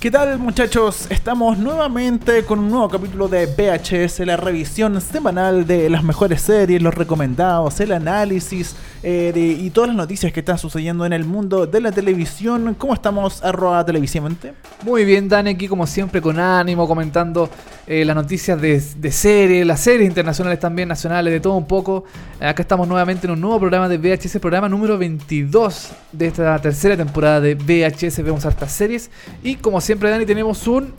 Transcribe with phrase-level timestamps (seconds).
[0.00, 1.08] ¿Qué tal muchachos?
[1.10, 6.80] Estamos nuevamente con un nuevo capítulo de VHS, la revisión semanal de las mejores series,
[6.80, 11.66] los recomendados, el análisis eh, y todas las noticias que están sucediendo en el mundo
[11.66, 12.76] de la televisión.
[12.78, 14.54] ¿Cómo estamos, arroba televisivamente?
[14.84, 17.50] Muy bien, Dani, aquí como siempre con ánimo, comentando
[17.88, 22.04] eh, las noticias de, de series, las series internacionales también, nacionales, de todo un poco.
[22.38, 26.96] Acá estamos nuevamente en un nuevo programa de VHS, programa número 22 de esta tercera
[26.96, 29.10] temporada de VHS, vemos hartas series.
[29.42, 30.92] Y como siempre, Dani, tenemos un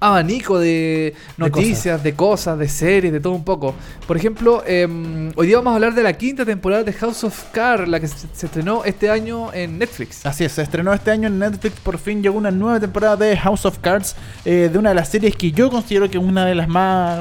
[0.00, 3.74] abanico de noticias, de cosas, de, series, de todo un poco.
[4.06, 7.44] Por ejemplo, em, hoy día vamos a hablar de la quinta temporada de House of
[7.52, 10.24] Cards, la que se, se estrenó este año en Netflix.
[10.24, 13.36] Así es, se estrenó este año en Netflix, por fin llegó una nueva temporada de
[13.36, 16.46] House of Cards, eh, de una de las series que yo considero que es una
[16.46, 17.20] de las más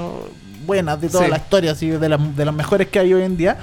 [0.66, 1.32] buenas de toda Sí.
[1.32, 3.58] la historia, así, de, de las mejores que hay hoy en día.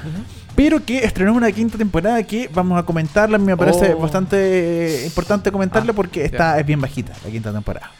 [0.54, 3.38] Pero que estrenó una quinta temporada que vamos a comentarla.
[3.38, 3.98] Me parece Oh.
[3.98, 6.26] bastante eh, importante comentarla Ah, porque ya.
[6.26, 7.90] está, es bien bajita la quinta temporada.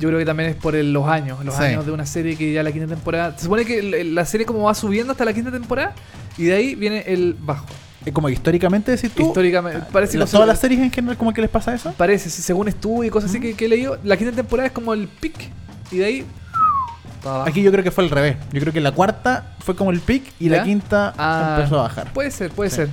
[0.00, 1.62] Yo creo que también es por el- los años, los Sí.
[1.64, 3.34] años de una serie que ya la quinta temporada.
[3.36, 5.92] Se supone que la serie como va subiendo hasta la quinta temporada
[6.38, 7.66] y de ahí viene el bajo.
[8.06, 9.26] Eh, como que históricamente decís tú.
[9.26, 11.92] Históricamente, parece la- que todas las series en general, como que les pasa eso.
[11.98, 14.94] Parece, según estudio y cosas así que, que he leído, la quinta temporada es como
[14.94, 15.34] el pic
[15.90, 16.24] y de ahí.
[17.24, 17.48] Abajo.
[17.48, 18.36] Aquí yo creo que fue al revés.
[18.52, 20.58] Yo creo que la cuarta fue como el pic y ¿Ya?
[20.58, 22.12] la quinta Ah, empezó a bajar.
[22.12, 22.76] Puede ser, puede Sí.
[22.76, 22.88] ser.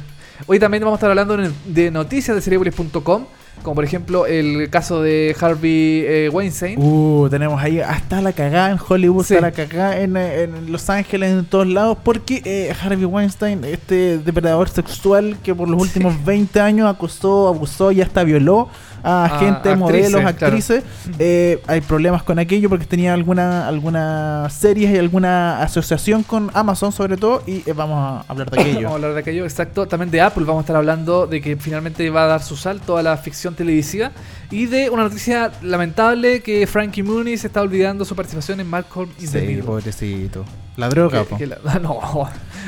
[0.47, 3.25] Hoy también vamos a estar hablando de- noticias de Cerepolis.com,
[3.66, 6.80] como por ejemplo el caso de Harvey eh, Weinstein.
[6.80, 9.33] Uh, tenemos ahí hasta la cagada en Hollywood, Sí.
[9.33, 14.19] hasta la cagada en, en Los Ángeles, en todos lados, porque eh, Harvey Weinstein, este
[14.19, 15.88] depredador sexual que por los Sí.
[15.88, 18.69] últimos 20 años acosó, abusó y hasta violó
[19.07, 20.28] a A gente, actrices, modelos, claro.
[20.29, 20.84] actrices,
[21.19, 26.91] eh, hay problemas con aquello porque tenía alguna alguna series y alguna asociación con Amazon
[26.91, 28.89] sobre todo y eh, vamos a hablar de Vamos a aquello.
[28.95, 29.88] hablar de aquello, exacto.
[29.88, 32.97] También de Apple vamos a estar hablando de que finalmente va a dar su salto
[32.97, 34.11] a la ficción televisiva.
[34.51, 39.31] Y de una noticia lamentable que Frankie Muniz está olvidando su participación en Malcolm in
[39.31, 39.63] the sí, Middle.
[39.63, 40.45] pobrecito.
[40.78, 41.38] La droga, Que- po.
[41.38, 42.00] que la- no,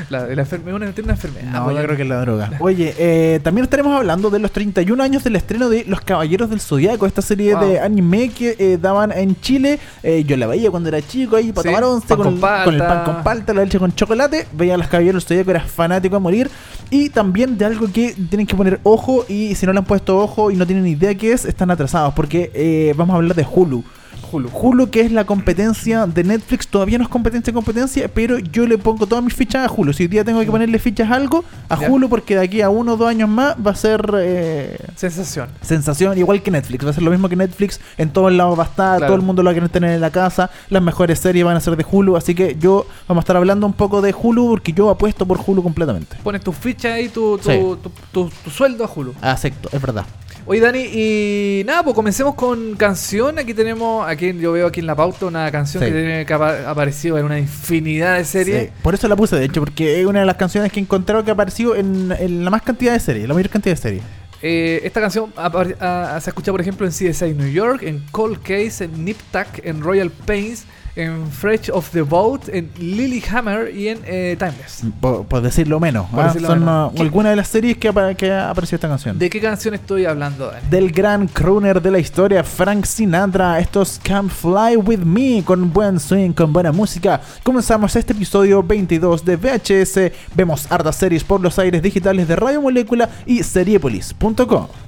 [0.08, 1.50] la, la enferme- una, enfermedad.
[1.52, 2.50] No, yo creo que es la droga.
[2.60, 6.60] Oye, eh, también estaremos hablando de los 31 años del estreno de Los Caballeros del
[6.60, 7.66] Zodiaco, esta serie Wow.
[7.68, 9.78] de anime que eh, daban en Chile.
[10.02, 12.64] Eh, yo la veía cuando era chico ahí para Sí, tomar once con, con el,
[12.64, 14.46] con el pan con palta, la leche con chocolate.
[14.52, 16.50] Veía a Los Caballeros del Zodiaco, era fanático a morir.
[16.90, 20.18] Y también de algo que tienen que poner ojo y si no le han puesto
[20.18, 23.46] ojo y no tienen idea qué es, están atrasados porque eh, vamos a hablar de
[23.50, 23.84] Hulu.
[24.30, 24.50] Hulu.
[24.52, 28.78] Hulu, que es la competencia de Netflix, todavía no es competencia competencia, pero yo le
[28.78, 29.92] pongo todas mis fichas a Hulu.
[29.92, 31.90] Si hoy día tengo que ponerle fichas a algo, a Ya.
[31.90, 35.48] Hulu, porque de aquí a uno o dos años más va a ser eh, Sensación.
[35.62, 36.84] sensación, igual que Netflix.
[36.84, 39.06] Va a ser lo mismo que Netflix, en todos lados va a estar, Claro.
[39.12, 40.50] todo el mundo lo va a querer tener en la casa.
[40.70, 43.66] Las mejores series van a ser de Hulu, así que yo vamos a estar hablando
[43.66, 46.16] un poco de Hulu, porque yo apuesto por Hulu completamente.
[46.22, 47.58] Pones tu ficha ahí, tu, tu, Sí.
[47.58, 49.14] tu, tu- tu sueldo a Hulu.
[49.20, 50.04] Acepto, es verdad.
[50.50, 53.38] Oye, Dani, y nada, pues comencemos con canción.
[53.38, 55.90] Aquí tenemos, aquí yo veo aquí en la pauta una canción Sí.
[55.90, 58.62] que tiene que ha aparecido en una infinidad de series.
[58.62, 60.82] Sí, por eso la puse, de hecho, porque es una de las canciones que he
[60.82, 63.82] encontrado que ha aparecido en, en la más cantidad de series, la mayor cantidad de
[63.82, 64.02] series.
[64.40, 68.38] Eh, esta canción apar- ah, se escucha, por ejemplo, en CSI New York, en Cold
[68.40, 70.64] Case, en Nip Tuck, en Royal Pains,
[70.98, 74.82] en Fresh of the Boat, en Lilyhammer y en eh, Timeless.
[75.00, 76.06] Por, por decirlo menos.
[76.10, 76.26] Por ¿ah?
[76.26, 76.92] decirlo Son menos.
[76.96, 79.16] ah, algunas de las series que, que ha aparecido esta canción.
[79.18, 80.68] ¿De qué canción estoy hablando, Dani?
[80.68, 83.60] Del gran crooner de la historia, Frank Sinatra.
[83.60, 87.20] Estos Come Fly With Me, con buen swing, con buena música.
[87.44, 90.12] Comenzamos este episodio 22 de VHS.
[90.34, 94.87] Vemos hartas series por los aires digitales de Radio Molécula y Seriepolis.com.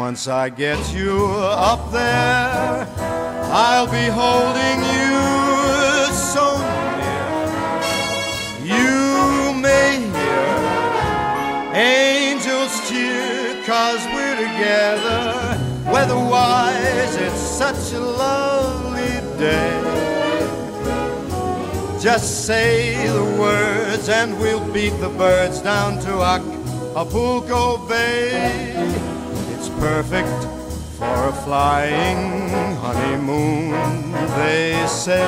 [0.00, 2.88] Once I get you up there,
[3.52, 5.20] I'll be holding you
[6.32, 6.56] so
[7.04, 7.36] near.
[8.64, 10.54] You may hear
[11.74, 15.58] angels cheer, cause we're together.
[15.92, 19.80] Weatherwise, it's such a lovely day.
[22.00, 29.19] Just say the words and we'll beat the birds down to Acapulco Bay.
[29.62, 30.44] It's perfect
[30.96, 32.48] for a flying
[32.78, 35.20] honeymoon, they say.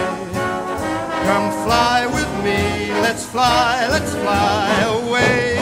[1.26, 5.61] Come fly with me, let's fly, let's fly away.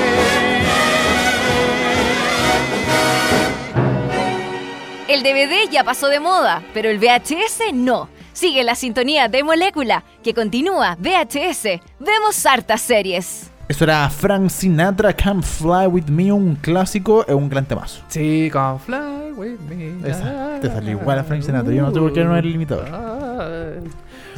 [5.07, 8.07] El DVD ya pasó de moda, pero el VHS no.
[8.33, 11.81] Sigue la sintonía de Molécula, que continúa VHS.
[11.99, 13.51] Vemos hartas series.
[13.67, 18.01] Eso era Frank Sinatra, Come Fly With Me, un clásico, es un gran temazo.
[18.07, 20.09] Sí, come fly with me.
[20.09, 22.51] Esa, te salió igual a Frank Sinatra, yo no sé por qué no era el
[22.51, 22.87] limitador.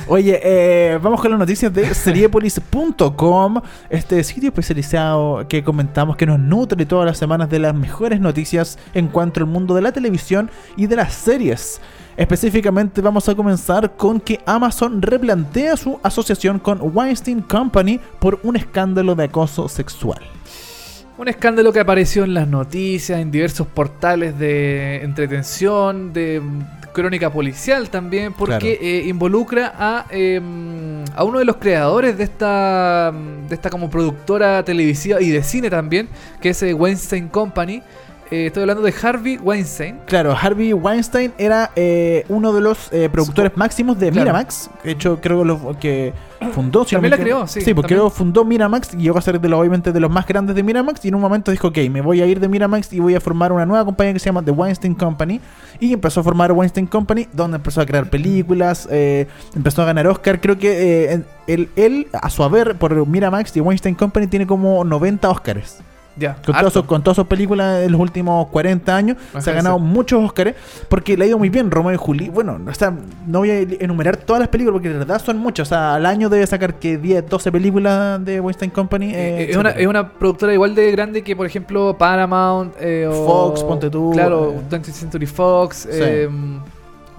[0.07, 6.39] Oye, eh, vamos con las noticias de seriepolis.com, este sitio especializado que comentamos que nos
[6.39, 10.51] nutre todas las semanas de las mejores noticias en cuanto al mundo de la televisión
[10.75, 11.79] y de las series.
[12.17, 18.57] Específicamente vamos a comenzar con que Amazon replantea su asociación con Weinstein Company por un
[18.57, 20.21] escándalo de acoso sexual.
[21.17, 26.41] Un escándalo que apareció en las noticias, en diversos portales de entretención, de
[26.93, 28.77] crónica policial también, porque Claro.
[28.81, 30.39] eh, involucra a, eh,
[31.15, 33.11] a uno de los creadores de esta,
[33.49, 36.07] de esta como productora televisiva y de cine también,
[36.39, 37.81] que es eh, Weinstein Company.
[38.33, 39.99] Eh, estoy hablando de Harvey Weinstein.
[40.07, 44.25] Claro, Harvey Weinstein era eh, uno de los eh, productores máximos de Claro.
[44.25, 44.71] Miramax.
[44.83, 46.13] De hecho, creo que, lo, que
[46.51, 46.83] fundó.
[46.83, 47.97] si También la creó, sí, porque también.
[47.97, 50.63] luego fundó Miramax y llegó a ser de los, obviamente de los más grandes de
[50.63, 51.05] Miramax.
[51.05, 53.21] Y en un momento dijo: Ok, me voy a ir de Miramax y voy a
[53.21, 55.39] formar una nueva compañía que se llama The Weinstein Company.
[55.79, 60.41] Y empezó a formar Weinstein Company, donde empezó a crear películas, empezó a ganar Oscar.
[60.41, 64.83] Creo que eh, él, él, a su haber, por Miramax y Weinstein Company, tiene como
[64.83, 65.83] 90 Oscars.
[66.15, 69.49] Ya, Con, todas sus, con todas sus películas de los últimos 40 años Ajá, se
[69.49, 69.81] ha ganado sí.
[69.83, 70.53] muchos Oscars
[70.87, 72.29] porque le ha ido muy bien Romeo y Juli.
[72.29, 72.93] Bueno, o sea,
[73.25, 75.67] no voy a enumerar todas las películas porque de verdad son muchas.
[75.67, 79.07] O sea, al año debe sacar que 10, 12 películas de Weinstein Company.
[79.11, 83.07] eh, Eh, es, una, es una productora igual de grande que, por ejemplo, Paramount eh,
[83.09, 84.61] o Fox, ponte tú, Claro, eh.
[84.69, 85.99] 20th Century Fox, Sí.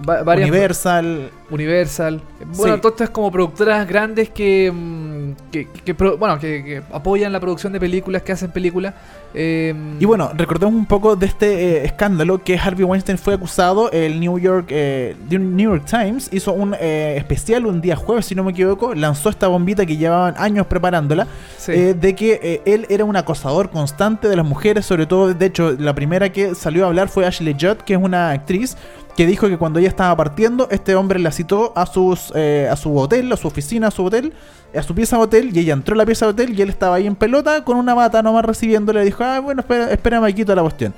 [0.07, 1.29] Va- varias, Universal.
[1.49, 2.21] Universal.
[2.55, 2.81] Bueno, Sí.
[2.81, 7.79] todas estas como productoras grandes que, mm, que, bueno, que, que apoyan la producción de
[7.79, 8.93] películas, que hacen películas.
[9.37, 11.47] eh, Y bueno, recordemos un poco de este
[11.77, 13.91] eh, escándalo que Harvey Weinstein fue acusado.
[13.91, 18.25] El New York, eh, The New York Times hizo un eh, especial un día jueves,
[18.25, 18.95] si no me equivoco.
[18.95, 21.27] Lanzó esta bombita que llevaban años preparándola.
[21.57, 21.71] sí.
[21.93, 25.93] de que él era un acosador constante de las mujeres, sobre todo, de hecho, la
[25.95, 28.77] primera que salió a hablar fue Ashley Judd, que es una actriz
[29.15, 32.75] que dijo que cuando ella estaba partiendo, este hombre la citó a sus eh, a
[32.75, 34.33] su hotel, a su oficina, a su hotel,
[34.75, 36.69] a su pieza de hotel, y ella entró a la pieza de hotel y él
[36.69, 40.25] estaba ahí en pelota con una bata nomás recibiéndole, le dijo, ah, bueno, espera, espérame
[40.25, 40.93] aquí toda la cuestión.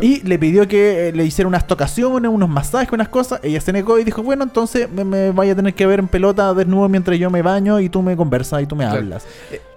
[0.00, 3.40] Y le pidió que eh, le hiciera unas tocaciones, unos masajes, unas cosas.
[3.42, 6.08] Ella se negó y dijo, bueno, entonces me, me vaya a tener que ver en
[6.08, 9.18] pelota desnudo mientras yo me baño y tú me conversas y tú me Claro.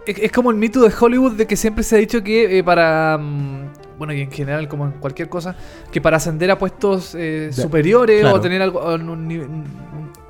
[0.06, 2.64] Es, es como el mito de Hollywood de que siempre se ha dicho que eh,
[2.64, 3.18] para.
[3.20, 5.56] mm, bueno, y en general, como en cualquier cosa,
[5.92, 8.36] que para ascender a puestos eh, superiores claro.
[8.36, 9.66] o tener algo, un, un ni- un-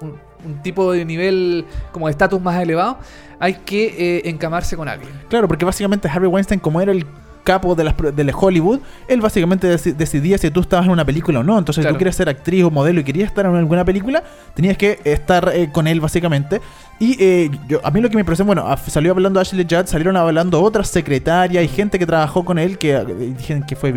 [0.01, 2.99] un- un tipo de nivel como de estatus más elevado,
[3.39, 3.85] hay que
[4.17, 5.11] eh, encamarse con alguien.
[5.29, 7.05] Claro, porque básicamente Harvey Weinstein, como era el
[7.45, 11.39] capo de las de Hollywood, él básicamente deci- decidía si tú estabas en una película
[11.39, 11.57] o no.
[11.57, 11.95] Entonces, si Claro.
[11.95, 14.21] tú quieres ser actriz o modelo y querías estar en alguna película,
[14.53, 16.59] tenías que estar eh, con él básicamente.
[16.99, 20.15] Y eh, yo, a mí lo que me impresionó, bueno, salió hablando Ashley Judd, salieron
[20.17, 23.05] hablando otras secretarias y gente que trabajó con él que eh,
[23.37, 23.93] dijeron que, fue,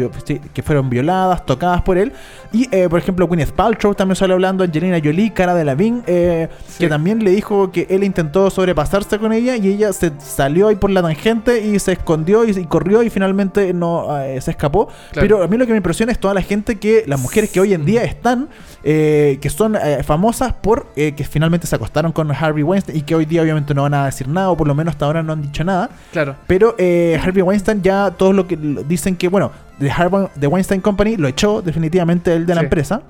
[0.52, 2.12] que fueron violadas, tocadas por él.
[2.52, 6.48] Y, eh, por ejemplo, Gwyneth Paltrow también salió hablando, Angelina Jolie, Cara de Lavín, eh,
[6.66, 6.78] Sí.
[6.80, 10.74] que también le dijo que él intentó sobrepasarse con ella y ella se salió ahí
[10.76, 13.37] por la tangente y se escondió y, y corrió y finalmente
[13.74, 14.86] no eh, se escapó.
[15.12, 15.20] Claro.
[15.20, 17.60] Pero a mí lo que me impresiona es toda la gente que, las mujeres que
[17.60, 18.48] hoy en día están,
[18.84, 23.02] eh, que son eh, famosas por eh, que finalmente se acostaron con Harvey Weinstein y
[23.02, 25.22] que hoy día obviamente no van a decir nada o por lo menos hasta ahora
[25.22, 25.90] no han dicho nada.
[26.12, 26.36] Claro.
[26.46, 30.80] Pero eh, Harvey Weinstein ya todos lo que dicen que, bueno, de Harvey, de Weinstein
[30.80, 32.64] Company lo echó definitivamente él de la Sí.
[32.66, 33.02] empresa.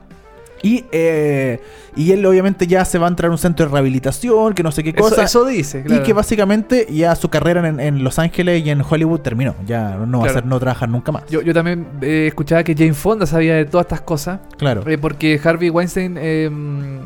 [0.62, 1.60] Y, eh,
[1.96, 4.70] y él obviamente ya se va a entrar a un centro de rehabilitación, que no
[4.72, 5.22] sé qué cosa.
[5.24, 6.02] eso dice, claro.
[6.02, 9.54] Y que básicamente ya su carrera en, en Los Ángeles y en Hollywood terminó.
[9.66, 11.24] Ya no va a ser no trabajar nunca más.
[11.28, 14.40] Yo, yo también eh, escuchaba que Jane Fonda sabía de todas estas cosas.
[14.56, 14.82] claro.
[14.88, 16.50] Eh, porque Harvey Weinstein eh,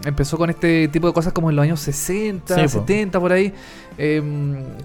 [0.05, 2.69] empezó con este tipo de cosas como en los años 60, Sí, po.
[2.69, 3.53] 70, por ahí,
[3.99, 4.23] eh,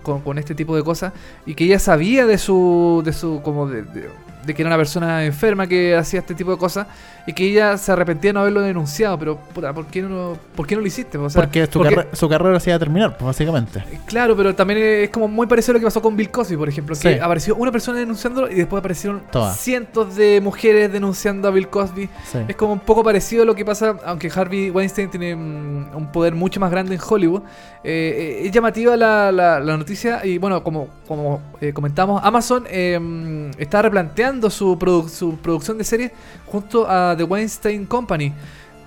[0.04, 1.14] con, con este tipo de cosas.
[1.46, 4.10] Y que ella sabía de su, de su, como de, de-
[4.48, 6.88] de que era una persona enferma que hacía este tipo de cosas.
[7.28, 9.20] Y que ella se arrepentía de no haberlo denunciado.
[9.20, 11.18] Pero, puta, ¿por qué no lo, por qué no lo hiciste?
[11.18, 13.84] O sea, porque su, porque- carre- su carrera se iba a terminar, pues básicamente.
[14.06, 16.70] Claro, pero también es como muy parecido a lo que pasó con Bill Cosby, por
[16.70, 17.20] ejemplo, que Sí.
[17.20, 19.60] apareció una persona denunciándolo y después aparecieron Todas.
[19.60, 22.08] cientos de mujeres denunciando a Bill Cosby.
[22.32, 22.38] Sí.
[22.48, 26.12] Es como un poco parecido a lo que pasa, aunque Harvey Weinstein tiene mm, un
[26.14, 27.42] poder mucho más grande en Hollywood.
[27.84, 32.64] Eh, eh, es llamativa la, la- la noticia y bueno, como, como eh, comentamos, Amazon
[32.70, 36.12] eh, mm, está replanteando su, produ- su producción de series
[36.46, 38.34] junto a The Weinstein Company.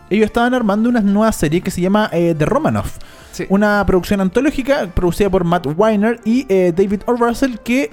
[0.09, 2.99] Ellos estaban armando una nueva serie que se llama eh, The Romanoff.
[3.33, 3.47] Sí.
[3.49, 7.15] Una producción antológica producida por Matt Weiner y eh, David O.
[7.15, 7.91] Russell que...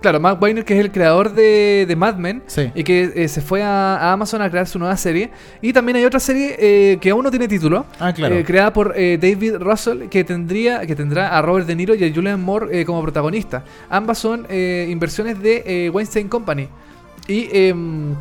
[0.00, 2.70] Claro, Matt Weiner, que es el creador de, de Mad Men, Sí.
[2.74, 5.30] y que eh, se fue a, a Amazon a crear su nueva serie.
[5.60, 8.36] Y también hay otra serie eh, que aún no tiene título, Ah, claro.
[8.36, 12.14] eh, creada por David Russell, que tendría que tendrá a Robert De Niro y a
[12.14, 13.64] Julian Moore como protagonistas.
[13.90, 16.68] Ambas son inversiones de Weinstein Company.
[17.26, 18.14] Y, em,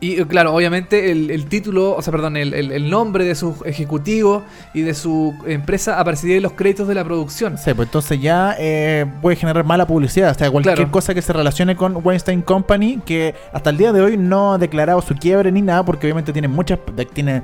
[0.00, 3.34] y eh, claro, obviamente el, el título, o sea, perdón, el, el- el nombre de
[3.34, 4.42] sus ejecutivos
[4.74, 7.56] y de su empresa aparecería en los créditos de la producción.
[7.56, 10.32] Sí, pues entonces ya eh, puede generar mala publicidad.
[10.32, 10.90] O sea, cualquier Claro.
[10.90, 14.58] cosa que se relacione con Weinstein Company, que hasta el día de hoy no ha
[14.58, 16.78] declarado su quiebre ni nada, porque obviamente tiene muchas.
[17.12, 17.42] Tiene,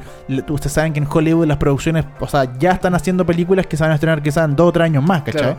[0.49, 3.85] ustedes saben que en Hollywood las producciones, o sea, ya están haciendo películas que se
[3.85, 5.41] van a estrenar quizás en dos o tres años más, ¿cachai?
[5.43, 5.57] Claro.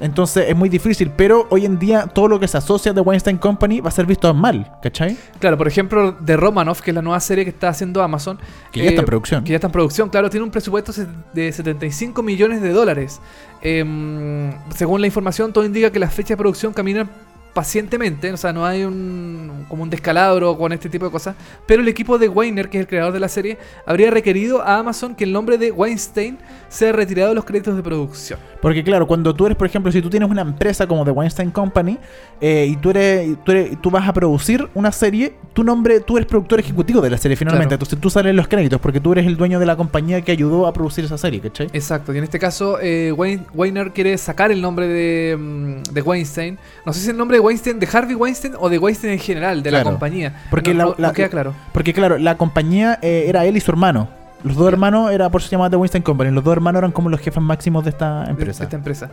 [0.00, 3.38] Entonces es muy difícil, pero hoy en día todo lo que se asocia de Weinstein
[3.38, 5.16] Company va a ser visto mal, ¿cachai?
[5.38, 8.38] Claro, por ejemplo, The Romanoff, que es la nueva serie que está haciendo Amazon.
[8.72, 9.44] Que ya está en eh, producción.
[9.44, 10.92] Que ya está en producción, claro, tiene un presupuesto
[11.32, 13.20] de 75 millones de dólares.
[13.62, 17.08] Em, según la información, todo indica que las fechas de producción caminan
[17.54, 21.34] pacientemente, o sea, no hay un como un descalabro con este tipo de cosas,
[21.66, 23.56] pero el equipo de Weiner, que es el creador de la serie,
[23.86, 26.36] habría requerido a Amazon que el nombre de Weinstein
[26.68, 28.38] sea retirado de los créditos de producción.
[28.60, 31.50] Porque claro, cuando tú eres, por ejemplo, si tú tienes una empresa como The Weinstein
[31.52, 31.98] Company
[32.40, 36.16] eh, y tú eres, tú eres- tú vas a producir una serie, tu nombre, tú
[36.16, 37.68] eres productor ejecutivo de la serie finalmente.
[37.68, 37.74] Claro.
[37.76, 40.32] Entonces tú sales en los créditos porque tú eres el dueño de la compañía que
[40.32, 41.68] ayudó a producir esa serie, ¿cachai?
[41.72, 46.02] Exacto, y en este caso eh, Wein- Weiner quiere sacar el nombre de, mm, de
[46.02, 46.58] Weinstein.
[46.84, 49.62] No sé si el nombre de Weinstein, de Harvey Weinstein o de Weinstein en general,
[49.62, 50.32] de la compañía.
[50.50, 51.54] Porque no, la- no- la- no queda claro.
[51.72, 54.08] Porque claro, la compañía eh, era él y su hermano.
[54.42, 56.30] Los dos hermanos era por eso se llamaba The Weinstein Company.
[56.30, 58.58] Los dos hermanos eran como los jefes máximos de esta empresa.
[58.58, 59.10] de esta empresa.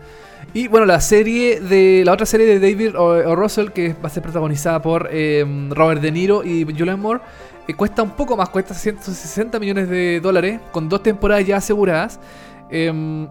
[0.54, 2.04] Y bueno, la serie de.
[2.06, 5.46] La otra serie de David o, o Russell, que va a ser protagonizada por eh,
[5.70, 7.22] Robert De Niro y Julian Moore,
[7.66, 12.20] eh, cuesta un poco más, cuesta 160 millones de dólares, con dos temporadas ya aseguradas.
[12.70, 13.28] Em,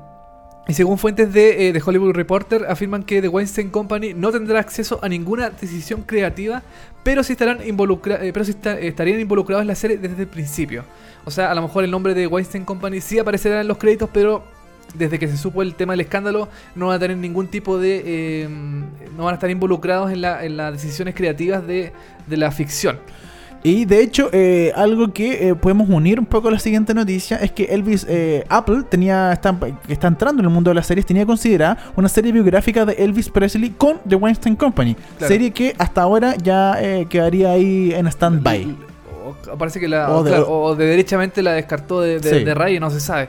[0.69, 4.61] y según fuentes de, eh, de Hollywood Reporter, afirman que The Weinstein Company no tendrá
[4.61, 6.63] acceso a ninguna decisión creativa,
[7.03, 10.29] pero sí, estarán involucra eh, pero sí esta- estarían involucrados en la serie desde el
[10.29, 10.85] principio.
[11.25, 14.09] O sea, a lo mejor el nombre de Weinstein Company sí aparecerá en los créditos,
[14.13, 14.45] pero
[14.95, 18.03] desde que se supo el tema del escándalo no van a tener ningún tipo de...
[18.05, 18.49] eh,
[19.17, 21.93] no van a estar involucrados en, la- en las decisiones creativas de,
[22.27, 22.99] de la ficción.
[23.63, 27.37] Y de hecho, eh, algo que eh, podemos unir un poco a la siguiente noticia
[27.37, 29.55] es que Elvis eh, Apple tenía está,
[29.87, 32.95] que está entrando en el mundo de las series, tenía considerada una serie biográfica de
[32.95, 35.29] Elvis Presley con The Weinstein Company, Claro.
[35.29, 38.77] serie que hasta ahora ya eh, quedaría ahí en stand-by.
[39.27, 40.11] O- Parece que la.
[40.11, 42.45] O de- de, o de derechamente la descartó de, de, Sí.
[42.45, 43.29] de no se sabe.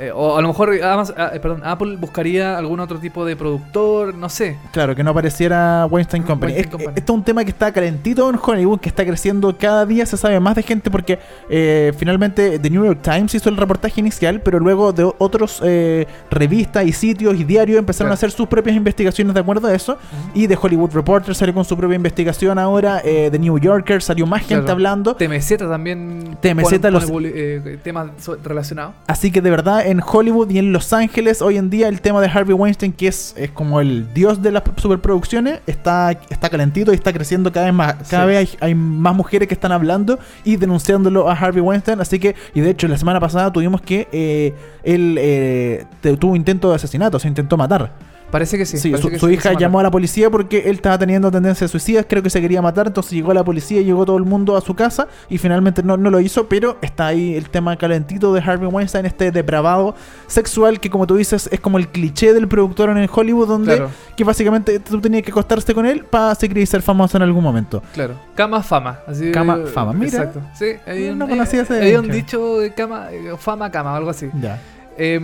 [0.00, 3.36] Eh, o a lo mejor además, ah, eh, perdón, Apple buscaría algún otro tipo de
[3.36, 4.56] productor, no sé.
[4.72, 6.52] Claro, que no apareciera Weinstein Company.
[6.54, 6.98] Weinstein Es- Company.
[6.98, 10.16] Esto es un tema que está calentito en Hollywood, que está creciendo cada día, se
[10.16, 11.18] sabe más de gente porque
[11.50, 16.06] eh, finalmente The New York Times hizo el reportaje inicial, pero luego de otros eh,
[16.30, 18.12] revistas y sitios y diarios empezaron Claro.
[18.12, 19.98] a hacer sus propias investigaciones de acuerdo a eso.
[20.32, 24.26] Y The Hollywood Reporter salió con su propia investigación ahora, eh, The New Yorker salió
[24.26, 24.72] más gente Claro.
[24.72, 25.14] hablando.
[25.14, 26.38] TMZ también.
[26.40, 28.08] TMZ pone- los- pone eh, temas
[28.42, 28.94] relacionados.
[29.06, 32.20] Así que de verdad en Hollywood y en Los Ángeles hoy en día el tema
[32.20, 36.92] de Harvey Weinstein, que es, es como el dios de las superproducciones, está, está calentito
[36.92, 37.94] y está creciendo cada vez más.
[38.08, 38.28] Cada Sí.
[38.28, 42.00] vez hay, hay más mujeres que están hablando y denunciándolo a Harvey Weinstein.
[42.00, 44.54] Así que, y de hecho la semana pasada tuvimos que eh,
[44.84, 45.84] él eh,
[46.18, 47.92] tuvo intento de asesinato, se intentó matar.
[48.30, 48.78] Parece que sí.
[48.78, 51.30] Sí, parece su, que su sí, hija llamó a la policía porque él estaba teniendo
[51.30, 54.56] tendencias suicidas, creo que se quería matar, entonces llegó la policía, llegó todo el mundo
[54.56, 58.32] a su casa y finalmente no, no lo hizo, pero está ahí el tema calentito
[58.32, 59.94] de Harvey Weinstein, este depravado
[60.28, 63.76] sexual que como tú dices es como el cliché del productor en el Hollywood donde
[63.76, 63.90] Claro.
[64.16, 67.42] que básicamente tú tenías que acostarse con él para seguir y ser famoso en algún
[67.42, 67.82] momento.
[67.94, 68.14] Claro.
[68.34, 69.00] Cama, fama.
[69.06, 70.06] Así, Cama, fama, mira.
[70.08, 70.40] Exacto.
[70.54, 72.14] Sí, hay un, No conocía ese hay un dicho.
[72.14, 74.28] dicho de cama, eh, fama, cama, algo así.
[74.40, 74.60] Ya.
[75.02, 75.18] Eh,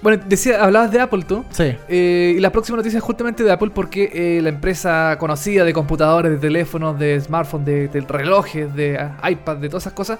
[0.00, 1.44] bueno, decía, hablabas de Apple tú.
[1.50, 1.76] Sí.
[1.86, 5.74] Eh, y la próxima noticia es justamente de Apple porque eh, la empresa conocida de
[5.74, 10.18] computadores, de teléfonos, de smartphones, de, de relojes, de ah, iPad, de todas esas cosas,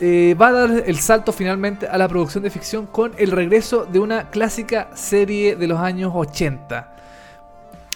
[0.00, 3.84] eh, va a dar el salto finalmente a la producción de ficción con el regreso
[3.84, 6.94] de una clásica serie de los años 80.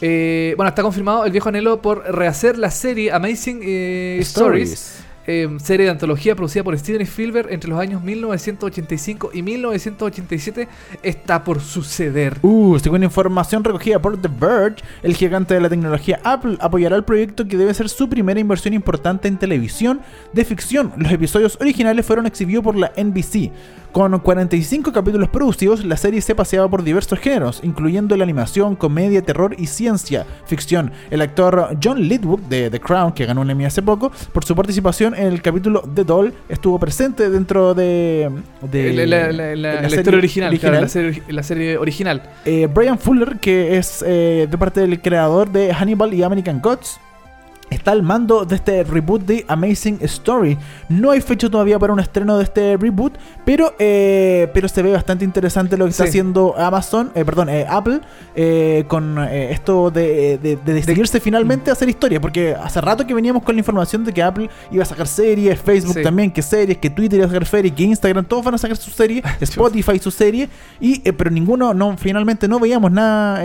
[0.01, 5.05] Eh, bueno, está confirmado el viejo anhelo por rehacer la serie Amazing eh, Stories.
[5.27, 10.69] Eh, serie de antología producida por Steven Spielberg entre los años 1985 y 1987
[11.03, 12.39] está por suceder.
[12.43, 17.05] Uh, según información recogida por The Verge, el gigante de la tecnología Apple apoyará el
[17.05, 20.01] proyecto que debe ser su primera inversión importante en televisión
[20.33, 20.93] de ficción.
[20.97, 23.51] Los episodios originales fueron exhibidos por la NBC.
[23.93, 29.21] Con 45 capítulos producidos, la serie se paseaba por diversos géneros, incluyendo la animación, comedia,
[29.21, 30.93] terror y ciencia ficción.
[31.11, 34.57] El actor John Lithgow de The Crown, que ganó un Emmy hace poco, por su
[34.57, 38.31] participación en el capítulo The Doll, estuvo presente dentro de,
[38.63, 42.23] de la, la- serie historia original, claro, la, serie, la serie original.
[42.47, 46.99] eh, Brian Fuller, que es eh, de parte del creador de Hannibal y American Gods,
[47.73, 50.57] está al mando de este reboot de Amazing Story.
[50.89, 54.93] No hay fecha todavía para un estreno de este reboot, pero, eh, pero se ve
[54.93, 58.01] bastante interesante lo que está haciendo Amazon, eh, perdón, eh, Apple,
[58.89, 63.43] con esto de, de- de decidirse finalmente a hacer historia, porque hace rato que veníamos
[63.43, 66.03] con la información de que Apple iba a sacar series, Facebook Sí.
[66.03, 68.77] también, que series, que Twitter iba a sacar series, que Instagram, todos van a sacar
[68.77, 70.49] su serie, Spotify su serie,
[70.81, 73.43] y, pero ninguno, no, finalmente no veíamos nada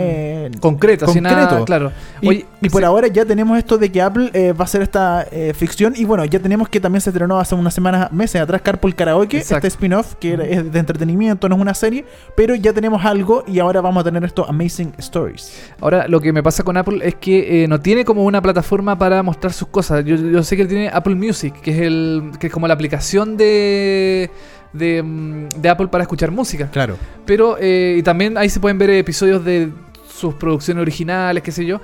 [0.60, 1.64] Concreto, así nada, concreto.
[1.64, 1.92] claro.
[2.20, 4.82] Y, y por sí, ahora ya tenemos esto de que Apple eh, va a hacer
[4.82, 5.94] esta eh, ficción.
[5.96, 9.38] Y bueno, ya tenemos que también se estrenó hace unas semanas, meses atrás, Carpool Karaoke,
[9.38, 9.66] Exacto.
[9.66, 12.04] este spin-off que es de entretenimiento, no es una serie.
[12.36, 15.72] Pero ya tenemos algo y ahora vamos a tener esto Amazing Stories.
[15.80, 18.98] Ahora, lo que me pasa con Apple es que eh, no tiene como una plataforma
[18.98, 20.04] para mostrar sus cosas.
[20.04, 23.36] Yo, yo sé que tiene Apple Music, que es el que es como la aplicación
[23.36, 24.30] de,
[24.72, 26.70] de, mm, de Apple para escuchar música.
[26.70, 26.96] Claro.
[27.24, 29.70] Pero, eh, y también ahí se pueden ver episodios de
[30.18, 31.80] sus producciones originales, qué sé yo.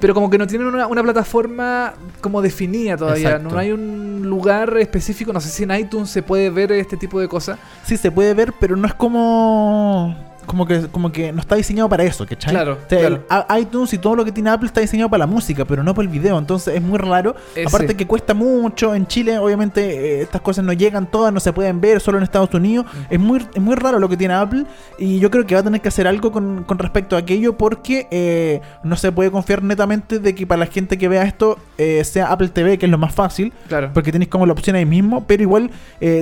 [0.00, 3.28] Pero como que no tienen una, una plataforma como definida todavía.
[3.28, 3.50] Exacto.
[3.50, 5.32] No hay un lugar específico.
[5.32, 7.58] No sé si en iTunes se puede ver este tipo de cosas.
[7.84, 10.29] Sí, se puede ver, pero no es como.
[10.50, 12.52] Como que, como que no está diseñado para eso, ¿cachai?
[12.52, 13.14] Claro, O sea, claro.
[13.14, 15.84] el a- iTunes y todo lo que tiene Apple está diseñado para la música, pero
[15.84, 16.36] no para el video.
[16.36, 17.36] Entonces es muy raro.
[17.54, 18.92] Eh, Aparte que cuesta mucho.
[18.96, 19.80] En Chile, obviamente,
[20.18, 22.86] eh, estas cosas no llegan todas, no se pueden ver, solo en Estados Unidos.
[22.86, 23.14] Mm.
[23.14, 24.64] Es, muy, es muy raro lo que tiene Apple.
[24.98, 27.56] Y yo creo que va a tener que hacer algo con, con respecto a aquello,
[27.56, 31.58] porque eh, no se puede confiar netamente de que para la gente que vea esto
[31.78, 33.52] eh, sea Apple TV, que es lo más fácil.
[33.68, 33.90] Claro.
[33.94, 35.70] Porque tenéis como la opción ahí mismo, pero igual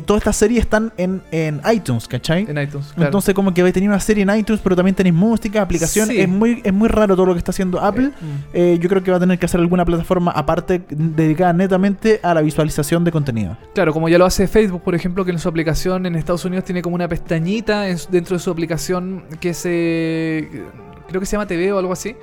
[0.05, 2.43] todas estas series están en, en iTunes, ¿cachai?
[2.49, 2.88] En iTunes.
[2.95, 3.07] Claro.
[3.09, 6.09] Entonces como que vais a tener una serie en iTunes, pero también tenéis música, aplicación.
[6.09, 6.20] Sí.
[6.20, 8.07] Es muy es muy raro todo lo que está haciendo Apple.
[8.07, 8.44] Eh, mm.
[8.52, 12.35] Eh, yo creo que va a tener que hacer alguna plataforma aparte dedicada netamente a
[12.35, 13.57] la visualización de contenido.
[13.74, 16.64] Claro, como ya lo hace Facebook, por ejemplo, que en su aplicación en Estados Unidos
[16.64, 20.48] tiene como una pestañita dentro de su aplicación que se.
[21.09, 22.16] creo que se llama TV o algo así.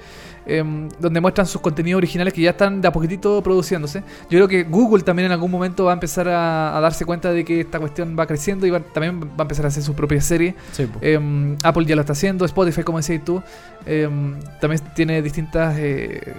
[0.46, 4.00] Em, donde muestran sus contenidos originales que ya están de a poquitito produciéndose.
[4.30, 7.32] Yo creo que Google también en algún momento va a empezar a, a darse cuenta
[7.32, 9.94] de que esta cuestión va creciendo y va- también va a empezar a hacer su
[9.94, 10.56] propia serie.
[11.02, 13.42] Em, Apple ya lo está haciendo, Spotify, como decías tú,
[13.86, 16.34] em, también tiene distintas eh,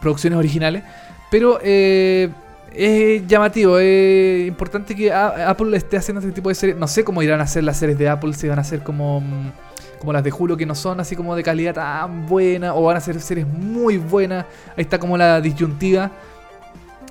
[0.00, 0.82] producciones originales.
[1.30, 2.28] Pero eh,
[2.78, 6.76] Es llamativo, es importante que Apple esté haciendo este tipo de series.
[6.76, 9.20] No sé cómo irán a ser las series de Apple, si van a ser como,
[9.22, 9.50] mm,
[9.98, 12.96] como las de Hulu, que no son así como de calidad tan buena, o van
[12.96, 14.46] a ser series muy buenas.
[14.76, 16.10] Ahí está como la disyuntiva.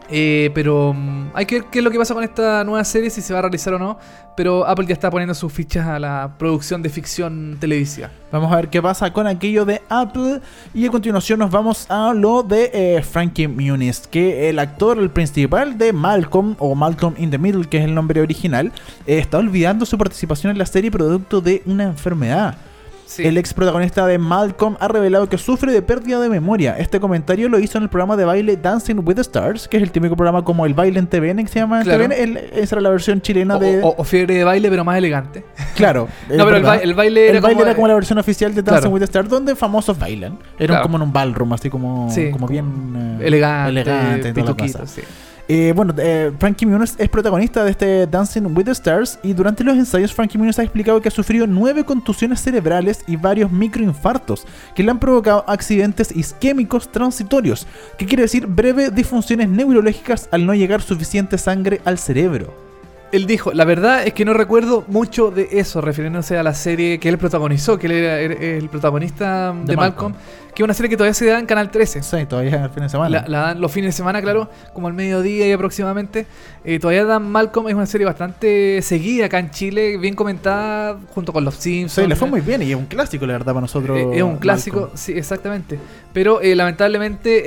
[0.09, 3.09] Eh, pero mm, hay que ver qué es lo que pasa con esta nueva serie,
[3.09, 3.97] si se va a realizar o no.
[4.35, 8.09] Pero Apple ya está poniendo sus fichas a la producción de ficción televisiva.
[8.31, 10.41] Vamos a ver qué pasa con aquello de Apple.
[10.73, 15.09] Y a continuación nos vamos a lo de eh, Frankie Muniz, que el actor, el
[15.09, 18.71] principal de Malcolm, o Malcolm in the Middle, que es el nombre original,
[19.07, 22.57] eh, está olvidando su participación en la serie producto de una enfermedad.
[23.05, 23.23] Sí.
[23.25, 26.75] El ex protagonista de Malcolm ha revelado que sufre de pérdida de memoria.
[26.77, 29.83] Este comentario lo hizo en el programa de baile Dancing with the Stars, que es
[29.83, 32.03] el típico programa como el baile en TVN, que se llama en Claro.
[32.05, 32.11] TVN.
[32.13, 33.81] El- esa era la versión chilena o, de...
[33.83, 35.45] o- o fiebre de baile, pero más elegante.
[35.75, 36.07] Claro.
[36.29, 36.77] es No, pero el, verdad.
[36.77, 38.93] ba- el baile El era baile como, era como la versión oficial de Dancing Claro.
[38.93, 40.39] with the Stars, donde famosos bailan.
[40.57, 40.83] Era Claro.
[40.83, 44.51] como en un ballroom, así como, Sí, como bien eh, elegante, elegante y toda la
[44.55, 44.91] pituquito, cosa.
[44.91, 45.01] sí.
[45.47, 49.63] Eh, bueno, eh, Frankie Muniz es protagonista de este Dancing with the Stars y durante
[49.63, 54.47] los ensayos Frankie Muniz ha explicado que ha sufrido nueve contusiones cerebrales y varios microinfartos
[54.73, 60.55] que le han provocado accidentes isquémicos transitorios, que quiere decir breves disfunciones neurológicas al no
[60.55, 62.64] llegar suficiente sangre al cerebro.
[63.11, 66.99] Él dijo, la verdad es que no recuerdo mucho de eso, refiriéndose a la serie
[66.99, 70.13] que él protagonizó, que él era era el protagonista de, De Malcolm, Malcolm.
[70.53, 72.03] que es una serie que todavía se da en Canal 13.
[72.03, 73.09] Sí, todavía al fin de semana.
[73.21, 76.25] La, la dan los fines de semana, claro, como al mediodía y aproximadamente.
[76.65, 81.31] Eh, todavía dan Malcolm, es una serie bastante seguida acá en Chile, bien comentada, junto
[81.31, 82.03] con Los Simpsons.
[82.05, 83.97] Sí, le fue muy bien y es un clásico, la verdad, para nosotros.
[83.97, 84.97] Eh, es un clásico, Malcolm.
[84.97, 85.77] sí, exactamente.
[86.11, 87.43] Pero eh, lamentablemente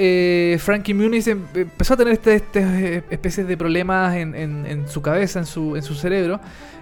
[0.55, 4.67] eh, Frankie Muniz em- empezó a tener este, este, eh, especies de problemas en, en-
[4.67, 6.39] en su cabeza, en su, en su cerebro.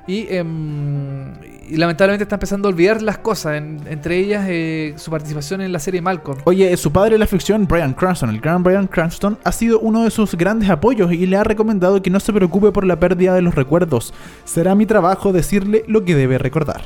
[0.09, 1.33] Y, em,
[1.69, 5.73] y lamentablemente está empezando a olvidar las cosas, en- entre ellas eh, su participación en
[5.73, 6.39] la serie Malcolm.
[6.45, 10.05] Oye, su padre en la ficción, Brian Cranston, el gran Brian Cranston, ha sido uno
[10.05, 13.35] de sus grandes apoyos y le ha recomendado que no se preocupe por la pérdida
[13.35, 14.15] de los recuerdos.
[14.45, 16.83] Será mi trabajo decirle lo que debe recordar.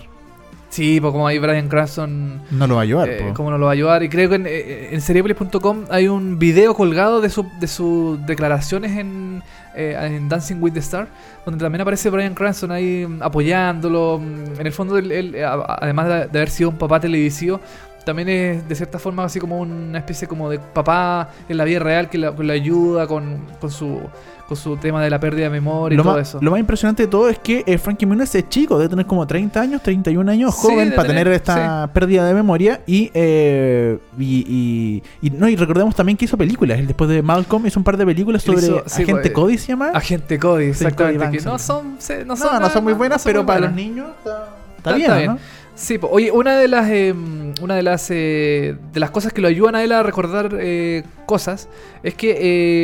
[0.71, 3.09] Sí, pues como ahí Brian Cranston No lo va a ayudar.
[3.11, 3.35] Eh, po.
[3.35, 4.05] cómo no lo va a ayudar.
[4.05, 8.25] Y creo que en, eh, en seriepolis.com hay un video colgado de, su- de sus
[8.25, 9.43] declaraciones en,
[9.75, 11.07] eh, en Dancing with the Star,
[11.45, 14.19] donde también aparece Brian Cranston ahí mm, apoyándolo.
[14.19, 17.61] Mm, En el fondo, él, él, a- además de, de haber sido un papá televisivo,
[18.11, 21.79] también es de cierta forma así como una especie como de papá en la vida
[21.79, 24.01] real que le que le ayuda con, con su
[24.49, 26.39] con su tema de la pérdida de memoria Lo y todo más, eso.
[26.43, 29.25] lo más impresionante de todo es que eh, Frankie Muniz es chico, debe tener como
[29.25, 32.81] 30 años, 31 años, Sí, joven para tener tener, esta pérdida de memoria.
[32.85, 36.81] Y, eh, y, y, y- no, y recordemos también que hizo películas.
[36.81, 39.57] Él después de Malcolm hizo un par de películas sobre hizo- sí, Agente pues, Cody,
[39.59, 39.91] se llama.
[39.95, 41.25] Agente Cody, exactamente.
[41.27, 43.61] Cody que no son, se- no no, son, no, son muy buenas, pero muy para
[43.61, 43.77] buenas.
[43.77, 45.39] los niños está, está Está- bien, está ¿no?
[45.81, 46.09] Sí, po.
[46.11, 47.15] oye, una de las eh,
[47.63, 51.03] una de las eh, de las cosas que lo ayudan a él a recordar eh,
[51.25, 51.69] cosas
[52.03, 52.33] es que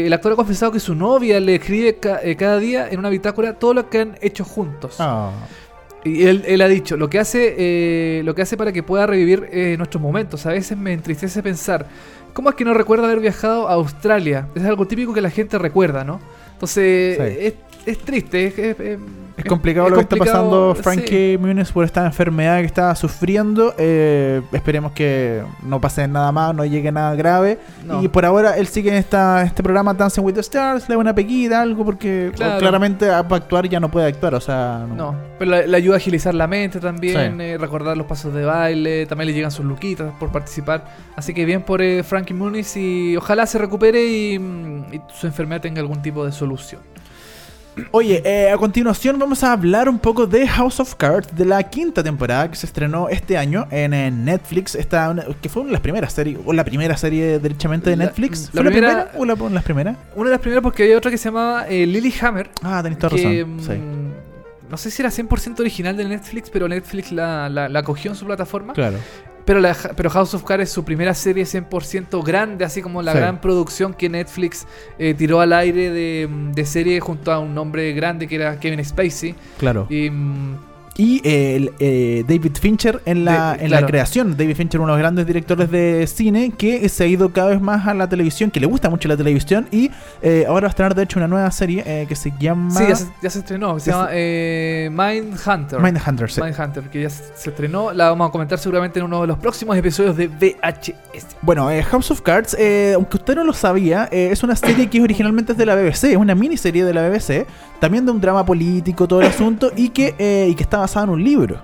[0.03, 2.99] eh, el actor ha confesado que su novia le escribe ca- eh, cada día en
[2.99, 4.97] una bitácora todo lo que han hecho juntos.
[4.99, 5.31] Ah.
[6.05, 9.07] Y él, él ha dicho, lo que hace eh, lo que hace para que pueda
[9.07, 10.47] revivir nuestros momentos.
[10.47, 11.87] A veces me entristece pensar,
[12.33, 14.49] ¿cómo es que no recuerdo haber viajado a Australia?
[14.55, 16.19] Es algo típico que la gente recuerda, ¿no?
[16.55, 17.37] Entonces, Sí.
[17.47, 17.55] es,
[17.85, 18.99] es triste, es, es-
[19.45, 20.83] es- complicado es lo que está pasando sí.
[20.83, 23.75] Frankie Muniz por esta enfermedad que está sufriendo.
[23.79, 27.59] Eh, esperemos que no pase nada más, no llegue nada grave.
[27.85, 28.03] No.
[28.03, 30.99] Y por ahora él sigue en esta, este programa Dancing with the Stars, le da
[31.01, 32.59] una pequita, algo, porque Claro.
[32.59, 34.35] claramente para actuar ya no puede actuar.
[34.35, 37.43] O sea, No, pero le, ayuda a agilizar la mente también, Sí.
[37.45, 40.85] eh, recordar los pasos de baile, también le llegan sus luquitas por participar.
[41.15, 45.27] Así que bien por eh, Frankie Muniz y ojalá se recupere y, mm, y su
[45.27, 46.81] enfermedad tenga algún tipo de solución.
[47.91, 51.63] Oye, eh, a continuación vamos a hablar un poco de House of Cards, de la
[51.65, 54.75] quinta temporada que se estrenó este año en, eh, Netflix.
[54.75, 58.05] Esta, que fue una de las primeras series, o la primera serie derechamente de La-
[58.07, 58.47] Netflix.
[58.55, 59.97] la ¿Fue la primera- o la, una de las primeras?
[60.15, 62.99] Una de las primeras porque había otra que se llamaba eh, Lily Hammer, Ah, tenés
[62.99, 63.61] toda que razón.
[63.61, 63.73] sí.
[63.73, 68.11] mm, no sé si era 100% original de Netflix, pero Netflix la, la, la cogió
[68.11, 68.73] en su plataforma.
[68.73, 68.97] Claro.
[69.47, 73.13] Pero, la, pero House of Cards es su primera serie 100% grande, así como la
[73.13, 73.19] Sí.
[73.19, 74.67] gran producción que Netflix
[74.99, 78.85] eh, tiró al aire de, de serie junto a un nombre grande que era Kevin
[78.85, 79.35] Spacey.
[79.59, 79.87] Claro.
[79.89, 80.57] Y, mm,
[80.99, 84.37] Y eh, el, eh, David Fincher en la, De- en la creación.
[84.37, 87.61] David Fincher, uno de los grandes directores de cine, que se ha ido cada vez
[87.61, 89.67] más a la televisión, que le gusta mucho la televisión.
[89.71, 89.91] Y
[90.23, 92.85] eh, ahora va a estrenar, de hecho, una nueva serie eh, que se llama sí,
[92.89, 93.79] ya se, ya se estrenó.
[93.79, 95.81] Se llama eh, Mindhunter.
[95.81, 96.31] Mindhunter.
[96.31, 96.41] sí.
[96.41, 97.93] Mindhunter, que ya se se estrenó.
[97.93, 101.37] La vamos a comentar seguramente en uno de los próximos episodios de VHS.
[101.43, 105.03] Bueno, eh, House of Cards, eh, aunque usted no lo sabía, es una serie que
[105.03, 107.47] originalmente es de la BBC, es una miniserie de la BBC,
[107.81, 111.05] también de un drama político, todo el asunto, y que, eh, y que está basada
[111.05, 111.59] en un libro.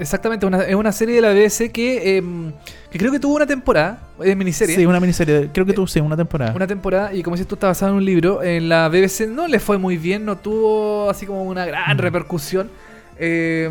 [0.00, 2.52] Exactamente, una- es una serie de la BBC que, em,
[2.90, 4.74] que creo que tuvo una temporada, es miniserie.
[4.74, 5.50] Sí, una miniserie.
[5.52, 6.52] Creo que sí, una temporada.
[6.54, 8.42] Una temporada, y como dices tú, está basada en un libro.
[8.42, 12.00] En la BBC no le fue muy bien, no tuvo así como una gran Mm.
[12.00, 12.68] repercusión.
[13.18, 13.70] Eh,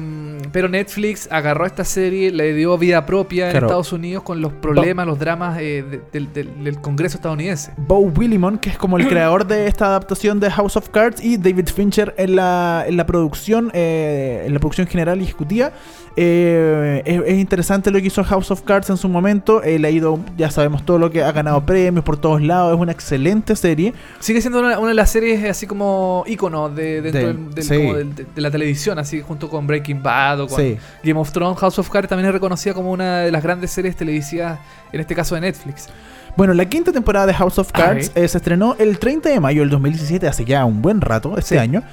[0.51, 3.67] pero Netflix agarró esta serie, le dio vida propia en Claro.
[3.67, 7.71] Estados Unidos con los problemas, los dramas eh, de- del, del- del Congreso estadounidense.
[7.77, 11.37] Bo Willimon, que es como el creador de esta adaptación de House of Cards, y
[11.37, 15.71] David Fincher en la, en la producción, eh, en la producción general y ejecutiva.
[16.19, 19.61] Eh, es, es interesante lo que hizo House of Cards en su momento.
[19.61, 22.73] Él ha ido, ya sabemos todo lo que ha ganado premios por todos lados.
[22.75, 23.93] Es una excelente serie.
[24.19, 27.63] Sigue siendo una, una de las series así como ícono de, dentro Del- del- del-
[27.63, 27.77] sí.
[27.77, 30.77] como del- de, de la televisión, así junto con Breaking Bad o con Sí.
[31.03, 31.59] Game of Thrones.
[31.59, 34.59] House of Cards también es reconocida como una de las grandes series televisivas,
[34.91, 35.87] en este caso de Netflix.
[36.35, 39.61] Bueno, la quinta temporada de House of Cards eh, se estrenó el 30 de mayo
[39.61, 41.59] del 2017, hace ya un buen rato, este Sí.
[41.59, 41.83] año.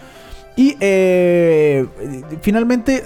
[0.56, 1.84] Y eh,
[2.42, 3.02] finalmente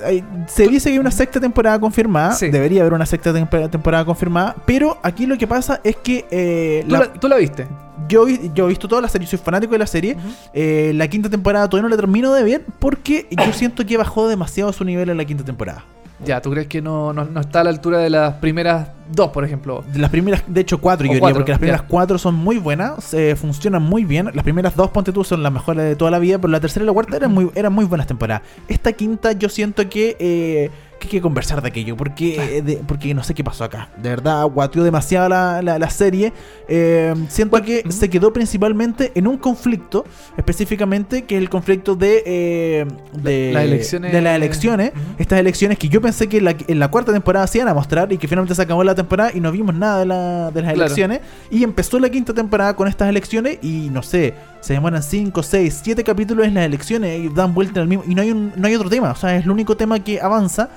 [0.49, 2.33] se dice que hay una sexta temporada confirmada.
[2.33, 2.51] Sí.
[2.51, 4.55] Debería haber una sexta temp- temporada confirmada.
[4.67, 7.67] Pero aquí lo que pasa es que eh, ¿Tú la- la, tú la viste?
[8.09, 10.17] yo, yo he visto toda la serie, soy fanático de la serie.
[10.53, 14.29] Eh, la quinta temporada todavía no la termino de ver porque yo siento que bajó
[14.29, 15.85] demasiado su nivel en la quinta temporada.
[16.25, 19.29] Ya, ¿tú crees que no, no, no está a la altura de las primeras dos,
[19.31, 19.85] por ejemplo?
[19.93, 22.35] De las primeras, de hecho, cuatro, yo O diría, cuatro, porque las primeras cuatro son
[22.35, 24.31] muy buenas, eh, funcionan muy bien.
[24.35, 26.85] Las primeras dos, ponte tú, son las mejores de toda la vida, pero la tercera
[26.85, 28.43] y la cuarta eran muy, eran muy buenas temporadas.
[28.69, 32.77] Esta quinta, yo siento que, eh, que hay que conversar de aquello, porque, eh, de-
[32.79, 33.89] porque no sé qué pasó acá.
[34.03, 36.33] De verdad, guateó demasiado la, la, la serie.
[36.67, 37.93] Eh, siento que ujú.
[37.93, 40.05] se quedó principalmente en un conflicto,
[40.37, 44.93] específicamente, que es el conflicto de, eh, de, Las elecciones- de las elecciones.
[44.93, 45.01] Ujú.
[45.19, 47.75] Estas elecciones que yo pensé que en la, en la cuarta temporada se iban a
[47.75, 50.63] mostrar y que finalmente se acabó la temporada y no vimos nada de, la- de
[50.63, 50.87] las Claro.
[50.87, 51.21] elecciones.
[51.51, 55.81] Y empezó la quinta temporada con estas elecciones y no sé, se demoran 5, 6,
[55.83, 58.05] 7 capítulos en las elecciones y dan vuelta al mismo.
[58.07, 60.21] Y no hay, un, no hay otro tema, o sea, es el único tema que
[60.21, 60.69] avanza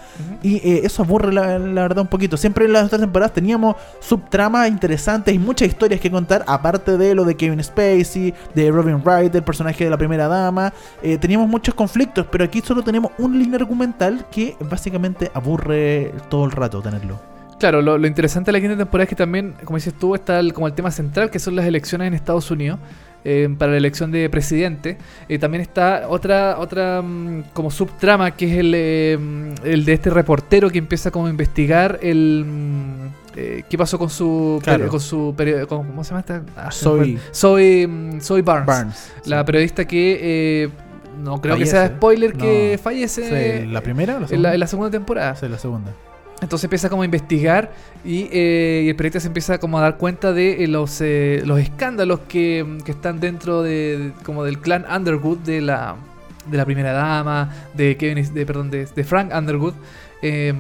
[0.43, 2.37] y eh, eso aburre la, la verdad un poquito.
[2.37, 7.15] Siempre en las otras temporadas teníamos subtramas interesantes y muchas historias que contar, aparte de
[7.15, 10.71] lo de Kevin Spacey, de Robin Wright, el personaje de la primera dama.
[11.01, 16.45] Eh, teníamos muchos conflictos, pero aquí solo tenemos un línea argumental que básicamente aburre todo
[16.45, 17.19] el rato tenerlo.
[17.61, 20.39] Claro, lo, lo interesante de la quinta temporada es que también, como dices tú, está
[20.39, 22.79] el- como el tema central, que son las elecciones en Estados Unidos.
[23.23, 24.97] eh, para la elección de presidente.
[25.29, 29.13] Eh, también está otra otra mm, como subtrama que es el, eh,
[29.63, 34.09] el de este reportero que empieza como a investigar el mm, eh, qué pasó con
[34.09, 34.87] su Claro.
[34.87, 35.35] con su
[35.69, 36.41] con- ¿cómo se llama esta?
[36.57, 37.87] Ah, Soy- soy
[38.21, 39.11] soy Barnes, Barnes.
[39.25, 40.17] la periodista que
[40.63, 40.69] eh,
[41.23, 44.49] no creo que sea spoiler que fallece ¿La primera o la en, segunda?
[44.49, 45.35] la, en la segunda temporada.
[45.35, 45.91] Sí, la segunda.
[46.41, 47.71] Entonces empieza como a investigar
[48.03, 51.43] y, eh, y el periodista se empieza como a dar cuenta de eh, los, eh,
[51.45, 55.95] los escándalos que, que están dentro de, como del clan Underwood de la,
[56.49, 59.75] de la primera dama, de Kevin, de, perdón, de, de Frank Underwood.
[60.23, 60.51] Eh,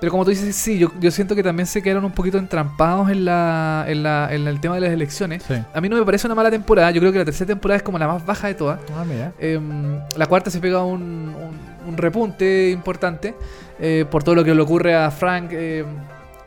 [0.00, 3.10] pero como tú dices, sí, yo, yo siento que también se quedaron un poquito entrampados
[3.10, 5.42] en, la, en, la, en el tema de las elecciones.
[5.48, 5.54] Sí.
[5.72, 7.82] A mí no me parece una mala temporada, yo creo que la tercera temporada es
[7.82, 8.78] como la más baja de todas.
[8.94, 9.32] Ah, mira.
[9.38, 13.34] Em, la cuarta se pega un, un- un repunte importante
[13.80, 15.52] eh, por todo lo que le ocurre a Frank.
[15.52, 15.86] em,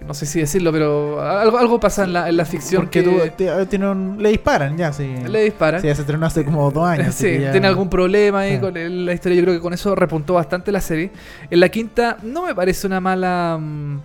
[0.06, 3.32] no sé si decirlo, pero algo, algo pasa en la, en la ficción Porque que
[3.36, 5.12] te- tiene un- le disparan ya, sí.
[5.28, 5.82] le disparan.
[5.82, 7.16] Sí, ya se estrenó hace como dos años.
[7.16, 8.60] Sí, ya- tiene algún problema ahí Sí.
[8.62, 9.38] con el- la historia.
[9.40, 11.10] Yo creo que con eso repuntó bastante la serie.
[11.50, 13.58] En la quinta no me parece una mala.
[13.60, 14.00] mm,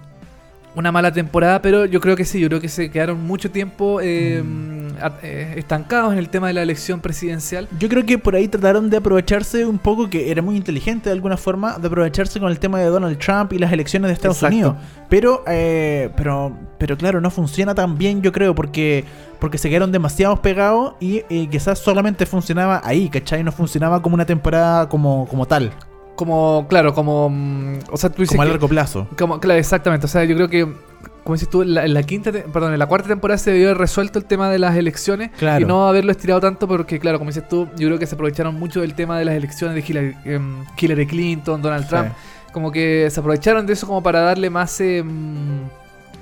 [0.75, 4.01] Una mala temporada, pero yo creo que sí, yo creo que se quedaron mucho tiempo
[4.03, 4.82] eh, Mm.
[5.23, 7.69] Eh, estancados en el tema de la elección presidencial.
[7.79, 11.15] Yo creo que por ahí trataron de aprovecharse un poco, que era muy inteligente de
[11.15, 14.39] alguna forma, de aprovecharse con el tema de Donald Trump y las elecciones de Estados
[14.39, 14.55] Exacto.
[14.55, 14.77] Unidos.
[15.09, 19.05] Pero, eh, pero, pero claro, no funciona tan bien, yo creo, porque,
[19.41, 23.45] porque se quedaron demasiados pegados y eh, quizás solamente funcionaba ahí, ¿cachai?
[23.45, 25.73] No funcionaba como una temporada como, como tal,
[26.17, 27.29] Como, claro, como.
[27.31, 28.33] mm, O sea, tú dices.
[28.37, 29.09] como a que- largo plazo.
[29.19, 30.07] Como, claro, exactamente.
[30.07, 30.65] O sea, yo creo que,
[31.25, 33.69] como dices tú, en la, en la quinta, perdón, en la cuarta temporada se debió
[33.69, 35.65] haber resuelto el tema de las elecciones Claro.
[35.65, 38.55] y no haberlo estirado tanto porque, claro, como dices tú, yo creo que se aprovecharon
[38.59, 42.09] mucho del tema de las elecciones de Hillary, em, Hillary Clinton, Donald Trump.
[42.53, 45.61] Como que se aprovecharon de eso como para darle más, em,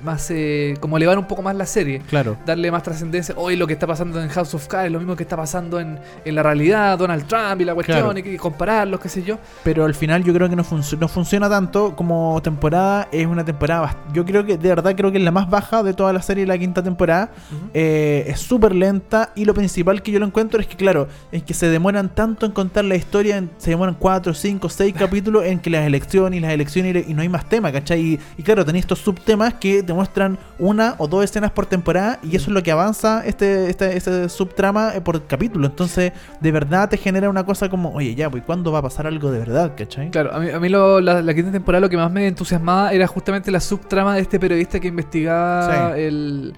[0.03, 2.01] más, eh, como elevar un poco más la serie.
[2.09, 2.37] Claro.
[2.47, 3.35] Darle más trascendencia.
[3.37, 5.99] Hoy lo que está pasando en House of Cards, lo mismo que está pasando en,
[6.25, 8.19] en la realidad, Donald Trump y la cuestión, Claro.
[8.19, 9.39] y, y compararlos, qué sé yo.
[9.65, 13.09] Pero al final yo creo que no, func- no funciona tanto como temporada.
[13.13, 13.97] Es una temporada.
[14.13, 16.47] Yo creo que, de verdad, creo que es la más baja de toda la serie,
[16.47, 17.31] la quinta temporada.
[17.75, 19.33] Eh, es súper lenta.
[19.35, 22.47] Y lo principal que yo lo encuentro es que, claro, es que se demoran tanto
[22.47, 23.37] en contar la historia.
[23.37, 27.11] en- se demoran 4, 5, 6 capítulos en que las elecciones y las elecciones y,
[27.11, 28.01] y no hay más tema, ¿cachai?
[28.01, 32.21] Y, y claro, tenéis estos subtemas que te muestran una o dos escenas por temporada
[32.23, 35.67] y eso es lo que avanza este, este, este subtrama eh, por capítulo.
[35.67, 39.09] Entonces, de verdad te genera una cosa como, oye, ya, pues ¿cuándo va a pasar
[39.09, 39.73] algo de verdad?
[39.77, 40.11] ¿Cachai?
[40.11, 42.93] Claro, a mí, a mí lo- la, la quinta temporada lo que más me entusiasmaba
[42.93, 46.01] era justamente la subtrama de este periodista que investigaba Sí.
[46.03, 46.55] el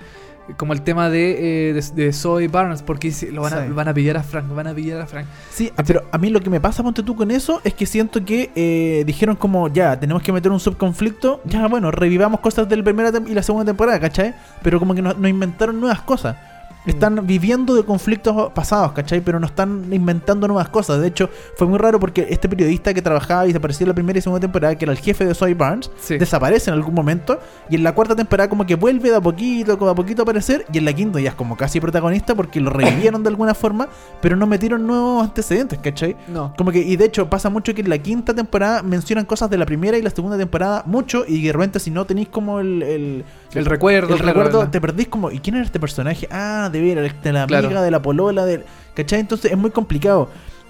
[0.57, 3.73] como el tema de, eh, de, de Zoe Barnes, porque lo van a, Sí.
[3.73, 5.27] van a pillar a Frank, van a pillar a Frank.
[5.51, 7.87] Sí, ah, pero a mí lo que me pasa, ponte tú con eso, es que
[7.87, 12.69] siento que eh, dijeron como, ya, tenemos que meter un subconflicto, ya, bueno, revivamos cosas
[12.69, 14.35] del primera y la segunda temporada, ¿cachai?
[14.63, 16.37] Pero como que no, no inventaron nuevas cosas.
[16.85, 19.21] Están viviendo de conflictos pasados, ¿cachai?
[19.21, 21.01] Pero no están inventando nuevas cosas.
[21.01, 24.19] De hecho, fue muy raro porque este periodista que trabajaba y desapareció en la primera
[24.19, 26.19] y segunda temporada, que era el jefe de Zoe Barnes, Sí.
[26.19, 27.39] desaparece en algún momento.
[27.71, 30.25] Y en la cuarta temporada como que vuelve de a poquito, como a poquito a
[30.25, 30.67] aparecer.
[30.73, 33.89] Y en la quinta ya es como casi protagonista porque lo revivieron de alguna forma,
[34.21, 36.17] pero no metieron nuevos antecedentes, ¿cachai?
[36.27, 36.53] No.
[36.59, 39.57] Como que, y de hecho pasa mucho que en la quinta temporada mencionan cosas de
[39.57, 42.83] la primera y la segunda temporada mucho y de repente si no tenéis como el,
[42.83, 46.27] el, El recuerdo, el recuerdo, te perdís como, ¿y quién era este personaje?
[46.31, 47.83] Ah, de ver, de la amiga, Claro.
[47.83, 49.21] de la polola, de, ¿cachai?
[49.21, 50.29] Entonces es muy complicado.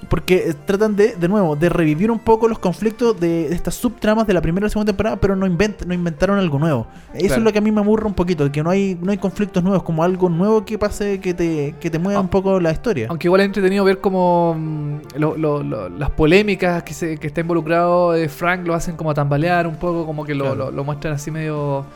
[0.08, 3.76] Porque eh, tratan de, de nuevo, de revivir un poco los conflictos de, de estas
[3.76, 6.88] subtramas de la primera y la segunda temporada, pero no, invent, no inventaron algo nuevo.
[7.14, 7.34] Eso Claro.
[7.36, 9.62] es lo que a mí me aburre un poquito, que no hay, no hay conflictos
[9.62, 12.22] nuevos, como algo nuevo que pase, que te, que te mueva Ah.
[12.22, 13.06] un poco la historia.
[13.10, 17.28] Aunque igual es entretenido ver como mm, lo- lo- lo- las polémicas que, se, que
[17.28, 20.64] está involucrado eh, Frank lo hacen como tambalear un poco, como que lo, Claro.
[20.64, 21.86] lo- lo muestran así medio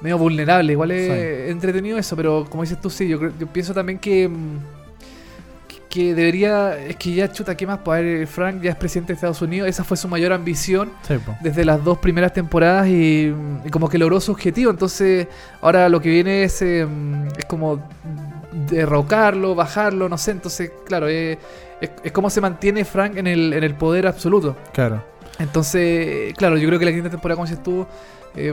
[0.00, 0.72] medio vulnerable.
[0.72, 1.50] Igual es Sí.
[1.50, 4.58] entretenido eso, pero como dices tú, sí, yo, yo pienso también que, mm,
[5.68, 7.80] que, que debería, es que ya chuta, ¿qué más?
[7.84, 11.64] Pues Frank ya es presidente de Estados Unidos, esa fue su mayor ambición Sí, desde
[11.64, 13.34] las dos primeras temporadas y,
[13.64, 14.70] y como que logró su objetivo.
[14.70, 15.26] Entonces,
[15.60, 16.86] ahora lo que viene es, eh,
[17.36, 17.82] es como
[18.70, 20.32] derrocarlo, bajarlo, no sé.
[20.32, 21.38] Entonces, claro, eh,
[21.80, 24.56] es, es como se mantiene Frank en el, en el poder absoluto.
[24.72, 25.02] Claro.
[25.38, 27.86] Entonces, claro, yo creo que la quinta temporada, como dices tú,
[28.34, 28.52] eh,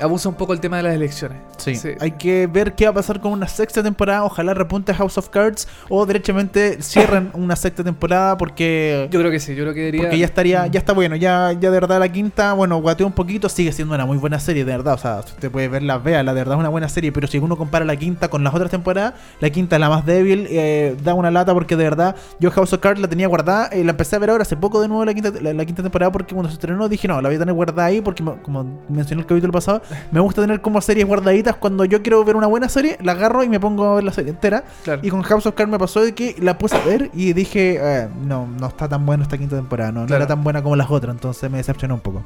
[0.00, 1.38] abusa un poco el tema de las elecciones.
[1.56, 1.74] Sí.
[1.74, 1.90] Sí.
[2.00, 4.24] hay que ver qué va a pasar con una sexta temporada.
[4.24, 9.40] Ojalá repunte House of Cards o derechamente cierren una sexta temporada porque Yo creo que
[9.40, 10.02] sí, yo creo que debería.
[10.02, 11.16] porque ya estaría ya está bueno.
[11.16, 14.38] Ya ya de verdad la quinta, bueno, guateó un poquito, sigue siendo una muy buena
[14.38, 14.94] serie, de verdad.
[14.94, 17.38] O sea, usted puede verla, vea, la de verdad es una buena serie, pero si
[17.38, 20.96] uno compara la quinta con las otras temporadas, la quinta es la más débil, eh,
[21.02, 23.90] da una lata porque de verdad yo House of Cards la tenía guardada, eh, la
[23.90, 26.34] empecé a ver ahora hace poco de nuevo la quinta la, la quinta temporada porque
[26.34, 29.22] cuando se estrenó dije, no, la voy a tener guardada ahí porque me- como mencioné
[29.22, 32.68] el capítulo pasado, me gusta tener como series guardaditas cuando yo quiero ver una buena
[32.68, 34.64] serie, la agarro y me pongo a ver la serie entera.
[34.84, 35.00] Claro.
[35.02, 37.78] Y con House of Cards me pasó de que la puse a ver y dije,
[37.80, 40.90] eh, no, no está tan buena esta quinta temporada, no, era tan buena como las
[40.90, 42.22] otras, entonces me decepcionó un poco.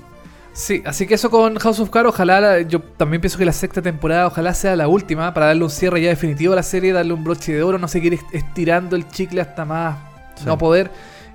[0.54, 3.52] Sí, así que eso con House of Cards, ojalá, la- yo también pienso que la
[3.54, 6.92] sexta temporada, ojalá sea la última, para darle un cierre ya definitivo a la serie,
[6.92, 9.96] darle un broche de oro, no seguir est- estirando el chicle hasta más
[10.34, 10.44] Sí.
[10.46, 10.90] no poder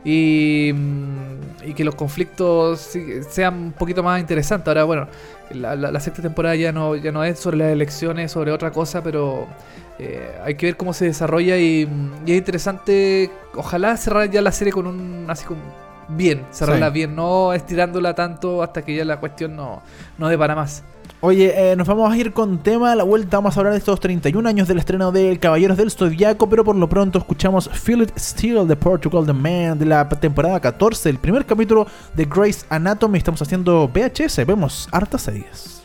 [0.10, 2.98] y, mm, y que los conflictos
[3.30, 4.68] sean un poquito más interesantes.
[4.70, 5.08] Ahora, bueno,
[5.52, 8.72] la, la- la sexta temporada ya no, ya no es sobre las elecciones, sobre otra
[8.72, 9.48] cosa, pero
[10.00, 11.88] eh, hay que ver cómo se desarrolla y,
[12.26, 15.60] y es interesante, ojalá cerrar ya la serie con un, así como
[16.10, 16.94] bien, cerrarla Sí.
[16.94, 19.82] bien, no estirándola tanto hasta que ya la cuestión no,
[20.18, 20.84] no dé para más.
[21.20, 23.38] Oye, eh, nos vamos a ir con tema a la vuelta.
[23.38, 26.76] Vamos a hablar de estos 31 años del estreno de Caballeros del Zodiaco, pero por
[26.76, 31.44] lo pronto escuchamos It Still de Portugal The Man de la temporada 14, el primer
[31.46, 33.18] capítulo de Grey's Anatomy.
[33.18, 35.82] Estamos haciendo VHS, vemos hartas series.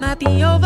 [0.00, 0.57] might be your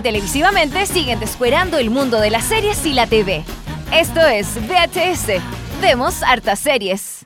[0.00, 3.44] y televisivamente siguen descuerando el mundo de las series y la TV.
[3.92, 5.42] Esto es VHS.
[5.82, 7.18] Vemos hartas series.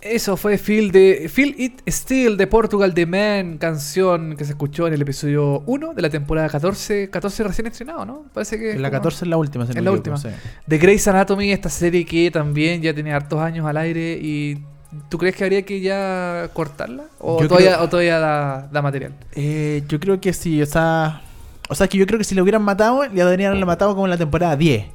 [0.00, 4.86] Eso fue Feel, de, Feel It Still de Portugal The Man, canción que se escuchó
[4.86, 8.24] en el episodio 1 de la temporada 14, 14 recién estrenado, ¿no?
[8.32, 8.78] Parece que...
[8.78, 9.66] La como- 14 es la última.
[9.66, 10.16] me la última.
[10.16, 10.28] sí.
[10.66, 14.64] De Grey's Anatomy, esta serie que también ya tiene hartos años al aire y...
[15.08, 17.04] ¿Tú crees que habría que ya cortarla?
[17.18, 19.14] ¿O Yo todavía, creo- o todavía da, da material?
[19.34, 21.22] Eh, yo creo que sí, o sea.
[21.68, 24.10] O sea, que yo creo que si lo hubieran matado, deberían haberlo matado como en
[24.10, 24.86] la temporada 10.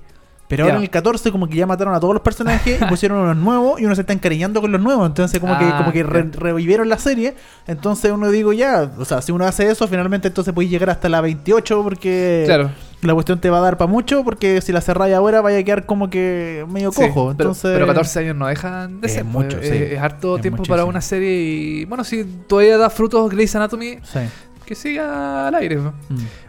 [0.47, 0.77] Pero ahora Ya.
[0.77, 3.81] en el 14 como que ya mataron a todos los personajes y pusieron unos nuevos
[3.81, 5.07] y uno se está encariñando con los nuevos.
[5.07, 7.33] Entonces como que, Ah, como que re- revivieron la serie.
[7.65, 11.09] Entonces uno digo ya, o sea, si uno hace eso, finalmente entonces puedes llegar hasta
[11.09, 12.69] la 28 porque Claro.
[13.01, 15.63] la cuestión te va a dar para mucho porque si la cerráis ahora vaya a
[15.63, 17.13] quedar como que medio Sí, cojo.
[17.13, 19.23] pero, Entonces, pero 14 años no dejan de Es ser.
[19.25, 19.75] mucho, pues, sí.
[19.75, 20.73] es, es harto Es tiempo muchísimo.
[20.75, 21.85] para una serie y...
[21.85, 24.19] Bueno, si todavía da frutos Grey's Anatomy, Sí.
[24.63, 25.77] que siga al aire.
[25.77, 25.91] Mm.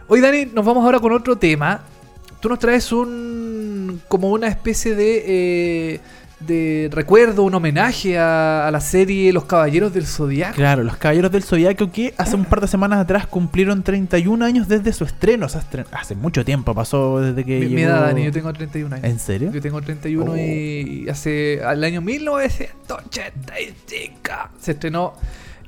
[0.07, 1.81] Hoy, Dani, nos vamos ahora con otro tema.
[2.39, 4.01] Tú nos traes un.
[4.07, 5.23] como una especie de.
[5.95, 5.99] eh,
[6.39, 10.53] de recuerdo, un homenaje a, a la serie Los Caballeros del Zodiaco.
[10.55, 14.67] Claro, los Caballeros del Zodiaco que hace un par de semanas atrás cumplieron 31 años
[14.67, 15.47] desde su estreno.
[15.47, 18.31] O sea, estren- hace mucho tiempo pasó desde que Mi, mi llegó- edad, Dani, yo
[18.31, 19.07] tengo 31 años.
[19.09, 19.51] ¿En serio?
[19.51, 20.37] Yo tengo 31 Oh.
[20.37, 21.59] y hace.
[21.65, 25.13] al año 1985 se estrenó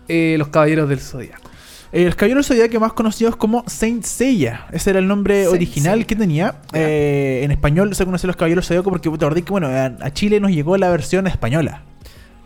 [0.07, 1.48] eh, Los Caballeros del Zodiaco.
[1.91, 4.67] El Caballero Zodiaco más conocido es como Saint Seiya.
[4.71, 6.07] Ese era el nombre Saint original Seiya.
[6.07, 6.55] que tenía.
[6.73, 10.39] Eh, en español se conoce los Caballeros Zodiaco porque te acordás que bueno, a, Chile
[10.39, 11.81] nos llegó la versión española.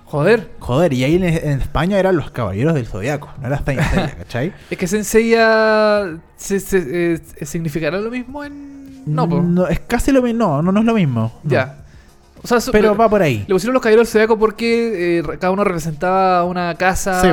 [0.06, 3.82] Joder, Joder, y ahí en, en España eran los Caballeros del Zodiaco, no era Saint
[3.82, 4.54] Seiya, ¿cachai?
[4.70, 9.04] es que Senseiya se, se- eh, significará lo mismo en.
[9.06, 9.68] No, po.
[9.68, 10.40] es casi lo mismo.
[10.46, 11.34] No, no, no es lo mismo.
[11.44, 11.50] no.
[11.50, 11.83] Ya.
[12.44, 13.46] O sea, su- Pero va por ahí.
[13.48, 17.22] Le pusieron los caballeros del porque eh, cada uno representaba una casa.
[17.22, 17.28] Sí,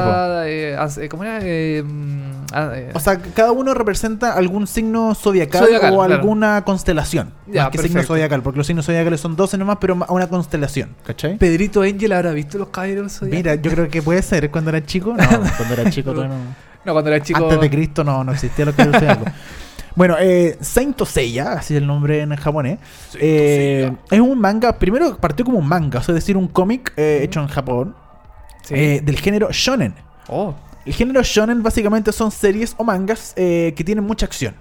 [0.47, 1.41] eh, eh, ¿Cómo era?
[1.43, 2.21] Eh, mm,
[2.53, 6.15] ah, eh, O sea, cada uno representa algún signo zodiacal, Zodiacal, o claro.
[6.15, 7.33] alguna constelación.
[7.49, 10.91] Ya, más que signo zodiacal, porque los signos zodiacales son 12 nomás, pero una constelación,
[11.05, 11.39] ¿cachai?
[11.39, 13.31] Pedrito Angel habrá visto los caballeros del.
[13.31, 15.15] Mira, yo creo que puede ser cuando era chico.
[15.19, 16.71] No, cuando era chico todavía no.
[16.83, 17.43] No, cuando era chico.
[17.45, 19.25] Antes de Cristo no, no existía lo que era el zodiaco.
[19.97, 22.79] Bueno, eh, Saint Seiya, así es el nombre en japonés,
[23.19, 26.93] eh, es un manga, primero partió como un manga, o sea, es decir, un cómic
[26.97, 27.95] eh, hecho en Japón,
[28.63, 28.75] Sí.
[28.77, 29.95] eh, del género shonen.
[30.29, 30.55] Oh,
[30.87, 34.55] El género shonen básicamente son series o mangas eh, que tienen mucha acción.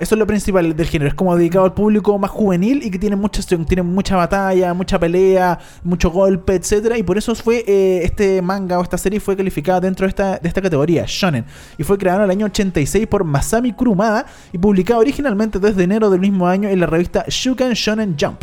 [0.00, 1.08] Eso es lo principal del género.
[1.08, 4.98] Es como dedicado al público más juvenil y que tiene mucha tiene mucha batalla, mucha
[4.98, 6.98] pelea, mucho golpe, etcétera.
[6.98, 10.38] Y por eso fue eh, este manga o esta serie fue calificada dentro de esta,
[10.38, 11.44] de esta categoría, shonen.
[11.78, 16.10] Y fue creado en el año 86 por Masami Kurumada y publicado originalmente desde enero
[16.10, 18.42] del mismo año en la revista Shukan Shonen Jump.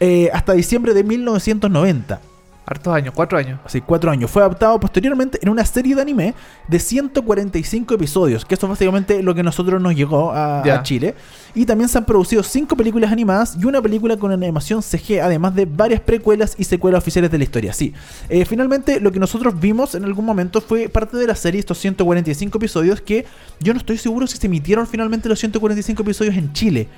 [0.00, 2.33] eh, hasta diciembre de 1990.
[2.66, 3.60] Hartos años, cuatro años.
[3.64, 4.30] Así, cuatro años.
[4.30, 6.34] Fue adaptado posteriormente en una serie de anime
[6.66, 11.14] de 145 episodios, que esto es básicamente lo que a nosotros nos llegó a Chile.
[11.54, 15.54] Y también se han producido cinco películas animadas y una película con animación CG, además
[15.54, 17.72] de varias precuelas y secuelas oficiales de la historia.
[17.72, 17.92] Sí,
[18.28, 21.78] Eh, finalmente lo que nosotros vimos en algún momento fue parte de la serie, estos
[21.78, 23.26] 145 episodios, que
[23.60, 26.88] yo no estoy seguro si se emitieron finalmente los 145 episodios en Chile.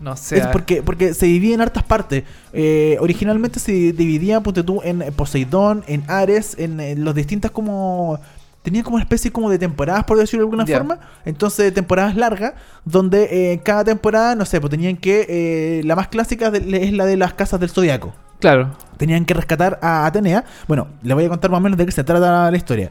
[0.00, 0.38] No sé.
[0.38, 2.24] Es porque, porque se divide en hartas partes.
[2.52, 8.18] Eh, originalmente se dividía, ponte tú, en Poseidón, en Ares, en, eh, los distintas como...
[8.62, 10.98] Tenía como una especie como de temporadas, por decirlo de alguna forma.
[11.24, 12.52] Entonces, temporadas largas,
[12.84, 15.24] donde eh, cada temporada, no sé, pues tenían que...
[15.28, 18.14] eh, la más clásica de- es la de las casas del Zodiaco.
[18.38, 18.70] Claro.
[18.96, 20.44] Tenían que rescatar a Atenea.
[20.66, 22.90] Bueno, le voy a contar más o menos de qué se trata la historia.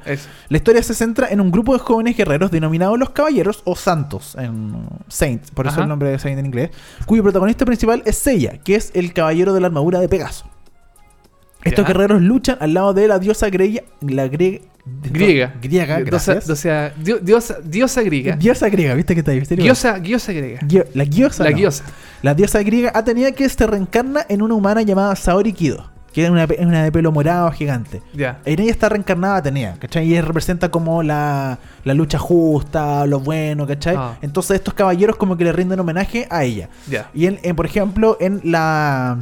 [0.49, 4.35] La historia se centra en un grupo de jóvenes guerreros denominados los caballeros o santos,
[4.35, 5.83] en Saint, por eso Ajá.
[5.83, 6.71] el nombre de Saint en inglés,
[7.05, 10.45] cuyo protagonista principal es Seiya, que es el caballero de la armadura de Pegaso.
[11.63, 11.87] Estos Ya.
[11.87, 14.61] guerreros luchan al lado de la diosa griega, la gre-
[15.03, 15.53] Griega.
[15.61, 16.45] griega, Diosa, gracias.
[16.47, 18.35] diosa, dio- diosa, diosa griega.
[18.37, 19.41] Diosa griega, ¿viste que está ahí?
[19.41, 20.59] Diosa, diosa griega.
[20.61, 21.43] Gio- la diosa.
[21.43, 21.57] La no.
[21.57, 21.83] diosa.
[22.21, 26.29] La diosa griega Atenea que se reencarna en una humana llamada Saori Kido, que es
[26.29, 28.01] una, es una de pelo morado gigante.
[28.13, 28.39] Ya.
[28.45, 30.07] En ella está reencarnada Atenea, ¿cachai?
[30.07, 33.95] Y ella representa como la, la lucha justa, lo bueno, ¿cachai?
[33.97, 34.17] Ah.
[34.21, 36.69] Entonces estos caballeros como que le rinden homenaje a ella.
[36.89, 37.09] Ya.
[37.13, 39.17] Y en, en, por ejemplo, en la...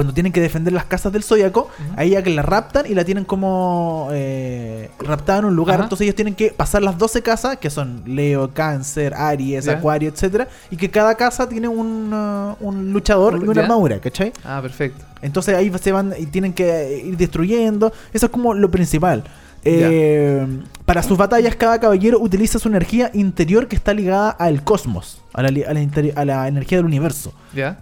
[0.00, 3.04] Cuando tienen que defender las casas del zodiaco, a ella que la raptan y la
[3.04, 5.78] tienen como eh, raptada en un lugar.
[5.78, 9.72] Entonces ellos tienen que pasar las 12 casas, que son Leo, Cáncer, Aries, Ya.
[9.72, 13.60] Acuario, etcétera Y que cada casa tiene un, uh, un luchador y una Ya.
[13.60, 14.32] armadura, ¿cachai?
[14.42, 15.04] Ah, perfecto.
[15.20, 17.92] Entonces ahí se van y tienen que ir destruyendo.
[18.14, 19.24] Eso es como lo principal.
[19.66, 20.46] Eh,
[20.86, 25.42] para sus batallas, cada caballero utiliza su energía interior que está ligada al cosmos, a
[25.42, 27.34] la, a la a la energía del universo.
[27.54, 27.80] Ya.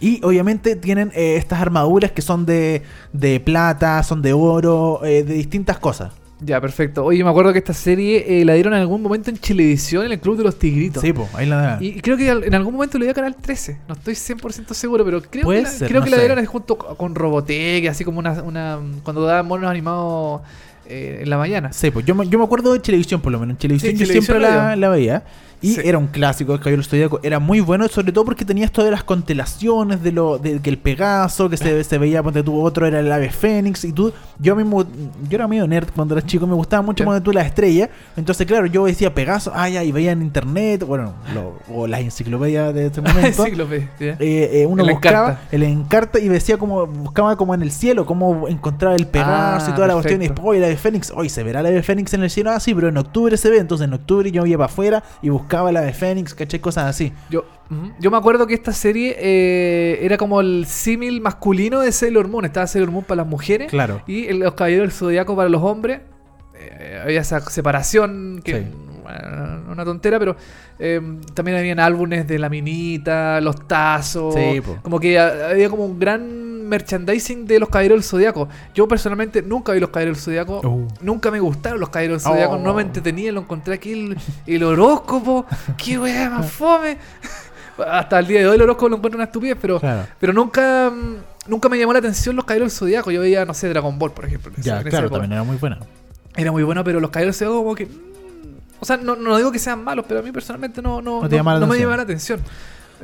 [0.00, 2.82] Y obviamente tienen eh, estas armaduras que son de,
[3.12, 6.12] de plata, son de oro, eh, de distintas cosas.
[6.44, 7.04] Ya, perfecto.
[7.04, 10.10] Oye, me acuerdo que esta serie eh, la dieron en algún momento en Chilevisión, en
[10.10, 11.00] el Club de los Tigritos.
[11.00, 11.78] Sí, pues, ahí la dan.
[11.80, 13.78] Y creo que en algún momento le dio a Canal 13.
[13.86, 16.44] No estoy 100% seguro, pero creo Puede que la, ser, creo no que la dieron
[16.46, 20.40] junto co- con Robotech, así como una, una cuando daban monos animados
[20.86, 21.72] eh, en la mañana.
[21.72, 23.52] Sí, pues yo me, yo me acuerdo de televisión, por lo menos.
[23.54, 25.22] En televisión Sí, yo Chilevisión siempre la la veía.
[25.62, 25.80] Y Sí.
[25.84, 27.20] era un clásico, el Caballero Zodíaco.
[27.22, 30.70] Era muy bueno, sobre todo porque tenía esto de las constelaciones, de lo de que
[30.70, 33.84] el Pegaso, que se, se veía, ponte tú, otro era el ave Fénix.
[33.84, 37.20] Y tú, yo mismo, yo era medio nerd cuando era chico, me gustaba mucho ponte
[37.20, 37.88] tú la estrella.
[38.16, 42.00] Entonces, claro, yo decía Pegaso, ah, ya, y veía en internet, bueno, lo- o las
[42.00, 43.44] enciclopedias de este momento.
[43.44, 44.16] Enciclopedia, eh,
[44.52, 45.48] eh, uno El buscaba Encarta.
[45.52, 49.70] el encarta y decía como buscaba como en el cielo cómo encontrar el Pegaso Ah,
[49.70, 51.82] y toda la cuestión y después oye, la de Fénix hoy se verá la de
[51.82, 54.58] Fénix en el cielo así pero en octubre se ve entonces en octubre yo iba
[54.58, 57.44] para afuera y buscaba la de Fénix caché cosas así Yo,
[58.00, 62.44] yo me acuerdo que esta serie eh, era como el símil masculino de Sailor Moon.
[62.44, 65.62] Estaba Sailor Moon para las mujeres claro y el- los Caballeros del Zodiaco para los
[65.62, 66.00] hombres.
[66.54, 68.66] Eh, había esa separación que Sí.
[69.02, 70.36] Bueno, una tontera, pero
[70.78, 71.00] eh,
[71.34, 74.34] también habían álbumes de la minita, los tazos.
[74.34, 78.48] Sí, como que ha- había como un gran merchandising de los Caballeros del Zodiaco.
[78.74, 80.60] Yo personalmente nunca vi los Caballeros del Zodiaco.
[80.66, 80.88] Uh.
[81.02, 82.54] Nunca me gustaron los Caballeros del Zodiaco.
[82.54, 82.58] Oh.
[82.58, 85.44] No me entretenía, lo encontré aquí el, el horóscopo.
[85.76, 86.96] ¡Qué weá más fome!
[87.86, 90.90] Hasta el día de hoy el horóscopo lo encuentro una estupidez, pero, claro pero nunca,
[90.90, 93.10] mm, nunca me llamó la atención los Caballeros del Zodiaco.
[93.10, 94.52] Yo veía, no sé, Dragon Ball, por ejemplo.
[94.58, 95.78] ya claro también era muy buena
[96.36, 97.88] Era muy bueno, pero los Caballeros del Zodiaco como que...
[98.82, 101.28] O sea, no, no digo que sean malos, pero a mí personalmente no, no, No
[101.28, 102.40] te llama la no me llama la atención.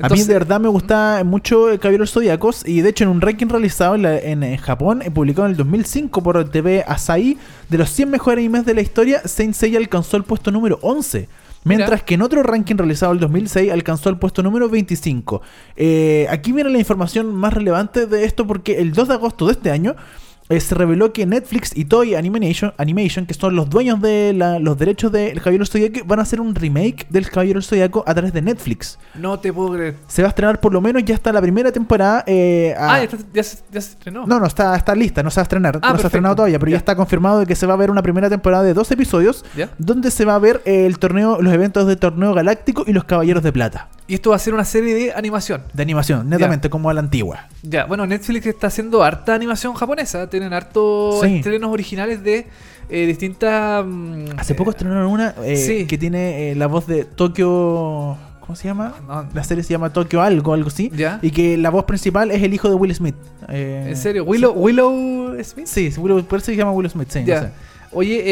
[0.02, 3.20] a mí de verdad me gusta mucho el Caballero Zodíacos y de hecho en un
[3.20, 7.38] ranking realizado en, la- en, en Japón, eh, publicado en el 2005 por TV Asahi,
[7.68, 11.28] de los 100 mejores animes de la historia, Saint Seiya alcanzó el puesto número 11.
[11.64, 12.04] Mientras Mira.
[12.04, 15.42] que en otro ranking realizado en el 2006 alcanzó el puesto número 25.
[15.76, 19.52] Eh, aquí viene la información más relevante de esto porque el 2 de agosto de
[19.52, 19.94] este año
[20.48, 24.58] eh, se reveló que Netflix y Toei Animation, Animation que son los dueños de la-
[24.58, 28.32] los derechos del Caballero Zodíaco, van a hacer un remake del Caballero Zodíaco a través
[28.32, 28.98] de Netflix.
[29.14, 29.96] No te puedo creer.
[30.06, 32.24] Se va a estrenar por lo menos ya hasta la primera temporada.
[32.26, 34.26] eh, a- Ah, ya, está- ya se, ya se estrenó.
[34.26, 35.80] no, no, está, está lista, no se va a estrenar.
[35.82, 36.74] no se ha estrenado todavía, pero ya.
[36.76, 36.78] Ya.
[36.78, 39.70] está confirmado de que se va a ver una primera temporada de dos episodios ¿Ya?
[39.78, 43.42] donde se va a ver el torneo, los eventos del torneo galáctico y los caballeros
[43.42, 43.88] de plata.
[44.08, 45.62] Y esto va a ser una serie de animación.
[45.74, 47.46] De animación, netamente como a la antigua.
[47.62, 50.28] Ya, bueno, Netflix está haciendo harta animación japonesa.
[50.30, 51.36] Tienen hartos Sí.
[51.36, 52.46] estrenos originales de
[52.88, 53.84] eh, distintas.
[53.86, 55.86] mm, Hace poco eh, estrenaron una eh, sí.
[55.86, 58.16] que tiene eh, la voz de Tokio.
[58.40, 58.94] ¿Cómo se llama?
[59.06, 60.90] no, La serie se llama Tokio Algo, algo así.
[60.94, 61.18] ¿Ya?
[61.20, 63.14] Y que la voz principal es el hijo de Will Smith.
[63.46, 64.24] ¿En serio?
[64.24, 65.66] ¿Willow, Willow Smith?
[65.66, 67.20] Sí, sí, Will- por eso se llama Will Smith, sí.
[67.20, 67.42] no Ya.
[67.42, 67.50] sé.
[67.92, 68.22] Oye,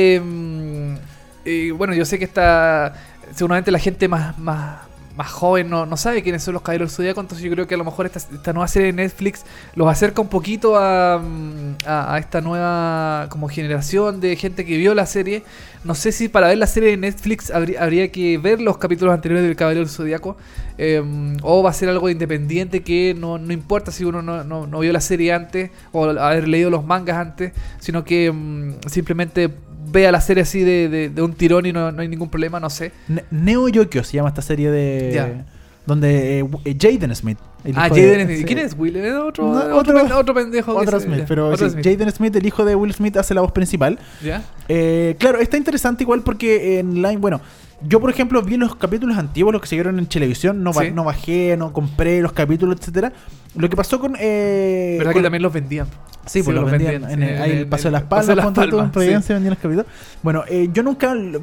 [1.45, 2.95] eh, bueno, yo sé que está.
[3.35, 4.79] Seguramente la gente más, más,
[5.17, 7.79] más joven no, no sabe quiénes son los Caballeros del entonces yo creo que a
[7.79, 9.45] lo mejor esta, esta nueva serie de Netflix
[9.75, 14.77] los acerca un poquito a, mm, a, a esta nueva como generación de gente que
[14.77, 15.43] vio la serie.
[15.85, 19.15] No sé si para ver la serie de Netflix habría, habría que ver los capítulos
[19.15, 20.37] anteriores del Caballero del Zodíaco
[20.79, 21.03] eh,
[21.43, 24.79] o va a ser algo independiente que no, no importa si uno no, no- no
[24.81, 29.49] vio la serie antes o haber leído los mangas antes, sino que mm, simplemente
[29.97, 32.61] vea la serie así de, de- de un tirón y no, no hay ningún problema,
[32.61, 32.93] no sé.
[33.09, 35.43] Ne- Neo Yokio se llama esta serie de.
[35.87, 37.39] Donde eh, eh, Jaden Smith.
[37.77, 38.39] Ah, Jaden Smith.
[38.39, 38.97] sí, ¿Quién es Will?
[38.97, 40.75] ¿Es otro, No, otro, otro- otro pendejo.
[40.77, 41.65] Otro Smith, pero sí.
[41.83, 43.97] Jaden Smith, el hijo de Will Smith, hace la voz principal.
[44.23, 44.43] ¿Ya?
[44.69, 47.41] Eh, claro, está interesante igual porque en line, bueno,
[47.83, 50.91] yo por ejemplo vi los capítulos antiguos, los que se vieron en televisión, no, Sí.
[50.93, 53.13] no bajé, no compré los capítulos, etcétera.
[53.55, 54.15] Lo que pasó con...
[54.19, 55.87] Eh, ¿Verdad con- que también los vendían?
[56.27, 59.51] Sí, pues los vendían, en el, ahí el Paso de las Palmas, en Providencia vendían
[59.55, 59.87] los capítulos.
[60.25, 61.41] Bueno, eh, yo nunca lo,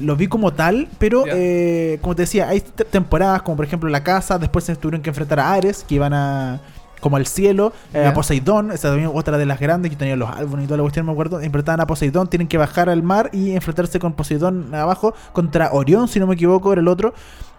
[0.00, 3.88] lo vi como tal, pero eh, como te decía, hay te- temporadas como por ejemplo
[3.88, 6.60] La Casa, después se tuvieron que enfrentar a Ares, que iban a
[7.04, 10.30] como al cielo, eh, a Poseidón, esa también otra de las grandes, que tenía los
[10.30, 13.28] álbumes y toda la cuestión, me acuerdo, enfrentaban a Poseidón, tienen que bajar al mar
[13.30, 17.12] y enfrentarse con Poseidón abajo, contra Orión, si no me equivoco, era el otro.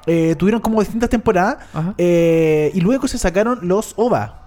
[0.08, 1.58] Eh, tuvieron como distintas temporadas,
[2.00, 4.45] eh, y luego se sacaron los OVA.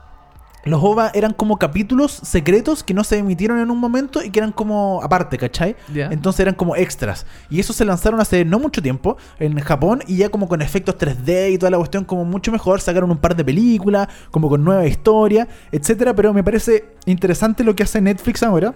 [0.65, 4.41] Los OVA eran como capítulos secretos que no se emitieron en un momento y que
[4.41, 5.77] eran como aparte, ¿cachai?
[5.95, 7.27] Entonces eran como extras.
[7.49, 10.97] Y eso se lanzaron hace no mucho tiempo en Japón y ya como con efectos
[10.99, 12.81] 3D y toda la cuestión como mucho mejor.
[12.81, 16.15] Sacaron un par de películas, como con nueva historia, etcétera.
[16.15, 18.75] Pero me parece interesante lo que hace Netflix ahora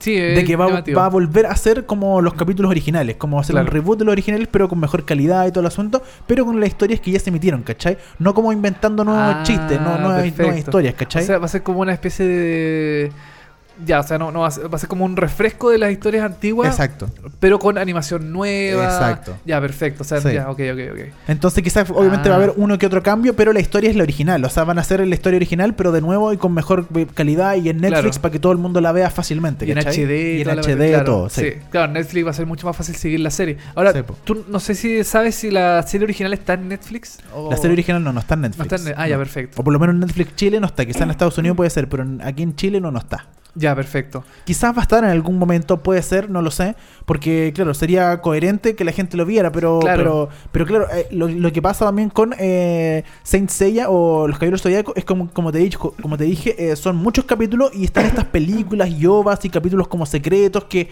[0.00, 3.54] Sí, de que va, va a volver a hacer como los capítulos originales, como hacer
[3.54, 3.72] un Claro.
[3.74, 6.70] reboot de los originales, pero con mejor calidad y todo el asunto, pero con las
[6.70, 7.98] historias que ya se emitieron, ¿cachai?
[8.18, 11.22] No como inventando nuevos Ah, chistes, no, nuevas, nuevas historias, ¿cachai?
[11.22, 13.12] O sea, va a ser como una especie de.
[13.86, 15.78] Ya, o sea, no, no va, a ser, va a ser como un refresco de
[15.78, 17.08] las historias antiguas, Exacto.
[17.38, 18.84] pero con animación nueva.
[18.84, 19.36] Exacto.
[19.44, 20.02] Ya, perfecto.
[20.02, 20.32] O sea, Sí.
[20.34, 21.00] ya, ok, ok, ok.
[21.28, 22.32] Entonces quizás obviamente Ah.
[22.32, 24.44] va a haber uno que otro cambio, pero la historia es la original.
[24.44, 27.06] O sea, van a hacer la historia original, pero de nuevo y con mejor eh,
[27.14, 28.22] calidad y en Netflix Claro.
[28.22, 29.66] para que todo el mundo la vea fácilmente.
[29.66, 29.94] Y en ¿cachai?
[30.04, 30.10] HD.
[30.36, 31.28] Y en toda la- HD claro, todo.
[31.30, 31.52] Sí.
[31.70, 33.56] Claro, Netflix va a ser mucho más fácil seguir la serie.
[33.74, 37.18] Ahora, Sí, tú no sé si sabes si la serie original está en Netflix.
[37.34, 37.50] O...
[37.50, 38.70] La serie original no, no está en Netflix.
[38.70, 39.60] No está en- ah, ya, perfecto.
[39.60, 40.84] O por lo menos en Netflix Chile no está.
[40.84, 43.26] Quizás en Estados Unidos puede ser, pero aquí en Chile no, no está.
[43.56, 44.22] Ya, perfecto.
[44.44, 48.20] Quizás va a estar en algún momento, puede ser, no lo sé, porque claro, sería
[48.20, 49.96] coherente que la gente lo viera, pero Claro.
[49.98, 54.38] pero, pero claro, eh, lo, lo que pasa también con eh, Saint Seiya o Los
[54.38, 57.84] Caballeros Zodíacos es como, como te dije, como te dije eh, son muchos capítulos y
[57.84, 60.88] están estas películas y ovas y capítulos como secretos que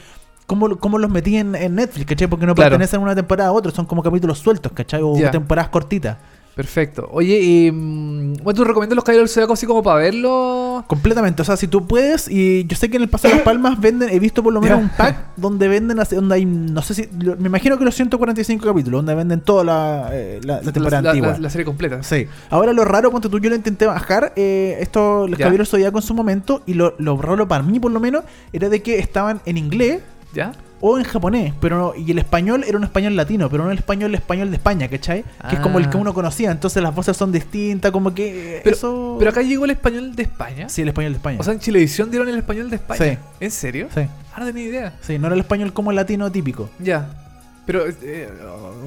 [0.47, 2.27] ¿Cómo, cómo los metí en, en Netflix, cachai?
[2.27, 2.71] Porque no Claro.
[2.71, 5.03] pertenecen a una temporada a otra, son como capítulos sueltos, ¿cachai?
[5.03, 6.17] O temporadas cortitas.
[6.59, 7.09] Perfecto.
[7.13, 7.71] Oye, y.
[7.71, 10.83] mm, Bueno, ¿tú recomiendas los Caballeros del Zodiaco así como para verlo?
[10.89, 13.43] Completamente, o sea, si tú puedes, y yo sé que en el Paso de las
[13.45, 16.95] Palmas venden, he visto por lo menos un pack donde venden, donde hay, no sé
[16.95, 21.01] si, me imagino que los 145 capítulos, donde venden toda la, eh, la, la temporada
[21.01, 21.39] la, antigua.
[21.39, 22.03] la- serie completa.
[22.03, 22.27] Sí.
[22.51, 26.03] Ahora lo raro, ponte tú, yo lo intenté bajar, eh, esto, los caballeros Zodíaco en
[26.03, 29.41] su momento, y lo, lo raro para mí por lo menos, era de que estaban
[29.47, 30.01] en inglés
[30.35, 30.53] ¿Ya?
[30.81, 33.79] O en japonés, pero no- y el español era un español latino, pero no el
[33.79, 35.25] español español de España, ¿cachai?
[35.49, 36.01] Que es como el que Ah.
[36.01, 39.17] uno conocía, entonces las voces son distintas, como que Pero, eso...
[39.19, 40.69] pero acá llegó el español de España.
[40.69, 41.39] Sí, el español de España.
[41.41, 43.05] O sea, en Chilevisión dieron el español de España.
[43.05, 43.19] Sí.
[43.41, 43.89] ¿En serio?
[43.95, 44.03] sí.
[44.35, 44.93] Ah, no tenía idea.
[45.01, 46.71] Sí, no era el español como el latino típico.
[46.79, 47.09] Ya.
[47.67, 48.29] Pero, eh,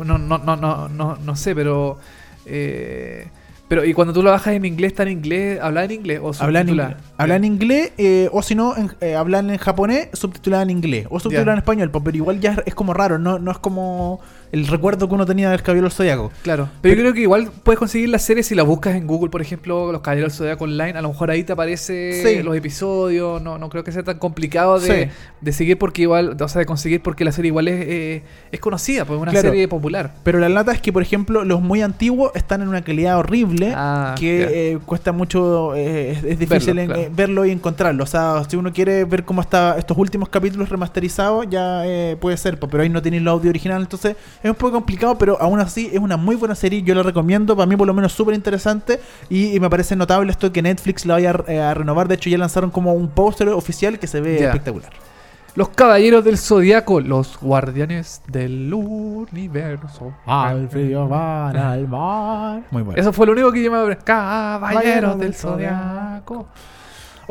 [0.04, 1.98] no, no, no, no, no, no sé, pero.
[2.46, 3.28] eh,
[3.72, 5.57] pero, ¿y cuando tú lo bajas en inglés, está en inglés?
[5.61, 9.15] ¿Habla en inglés o Habla en, inglés, habla en inglés eh, o si no, eh,
[9.15, 11.07] hablan en japonés, subtitulada en inglés.
[11.09, 14.19] O subtitulada en español, pero igual ya es como raro, no, no es como
[14.52, 16.32] el recuerdo que uno tenía del cabello del zodiaco.
[16.43, 16.70] Claro.
[16.82, 19.41] Pero, yo creo que igual puedes conseguir la serie si la buscas en Google, por
[19.41, 20.97] ejemplo, Los Caballeros del Zodiaco Online.
[20.97, 22.43] A lo mejor ahí te aparece Sí.
[22.43, 23.41] los episodios.
[23.41, 25.10] No, no creo que sea tan complicado de, Sí.
[25.41, 28.60] de seguir porque igual, o sea, de conseguir porque la serie igual es, eh, es
[28.60, 29.49] conocida, pues es una Claro.
[29.49, 30.14] serie popular.
[30.24, 33.74] Pero la lata es que, por ejemplo, los muy antiguos están en una calidad horrible
[33.76, 37.02] Ah, que eh, cuesta mucho, eh, es, es difícil Verlo, en- claro.
[37.02, 38.04] eh, verlo y encontrarlo.
[38.04, 42.38] O sea, si uno quiere ver cómo está estos últimos capítulos remasterizados, ya eh, puede
[42.38, 45.42] ser, po, pero ahí no tiene el audio original, entonces es un poco complicado, pero
[45.42, 48.12] aún así es una muy buena serie, yo la recomiendo, para mí por lo menos
[48.14, 51.74] súper interesante y, y me parece notable esto que Netflix la vaya a, eh, a
[51.74, 54.92] renovar, de hecho ya lanzaron como un póster oficial que se ve espectacular.
[55.54, 60.14] Los Caballeros del Zodiaco, los guardianes del universo.
[61.10, 62.64] van al mar.
[62.72, 63.00] Muy bueno.
[63.00, 63.98] Eso fue lo único que yo me.
[63.98, 66.48] Caballeros del Zodiaco.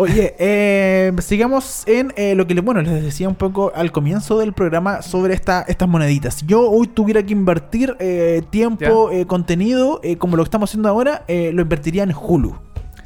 [0.00, 4.38] Oye, eh, sigamos en eh, lo que le- bueno, les decía un poco al comienzo
[4.38, 6.34] del programa sobre esta, estas moneditas.
[6.36, 11.24] Si yo hoy tuviera que invertir eh, tiempo, contenido, como lo que estamos haciendo ahora,
[11.28, 12.54] lo invertiría en Hulu.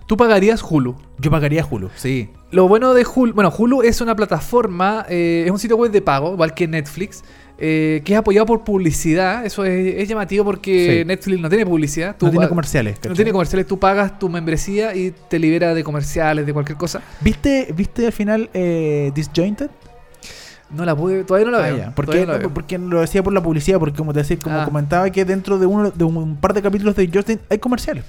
[0.07, 0.95] Tú pagarías Hulu.
[1.19, 2.29] Yo pagaría Hulu, sí.
[2.51, 6.35] Lo bueno de Hulu, bueno, Hulu es una plataforma, es un sitio web de pago,
[6.35, 7.25] igual que Netflix,
[7.59, 9.47] eh, que es apoyado por publicidad.
[9.47, 11.05] Eso es, es llamativo porque Sí.
[11.07, 12.17] Netflix no tiene publicidad.
[12.19, 12.99] Tú no tiene comerciales.
[13.09, 17.01] No tiene comerciales, tú pagas tu membresía y te libera de comerciales, de cualquier cosa.
[17.21, 19.71] ¿Viste, ¿Viste al final eh, Disjointed?
[20.71, 21.93] No la pude, todavía no la Ah, veo.
[21.95, 22.53] ¿Por no la veo.
[22.53, 24.65] porque lo decía por la publicidad, porque como te decía, como Ah.
[24.65, 28.05] comentaba que dentro de uno de un par de capítulos de Justin hay comerciales.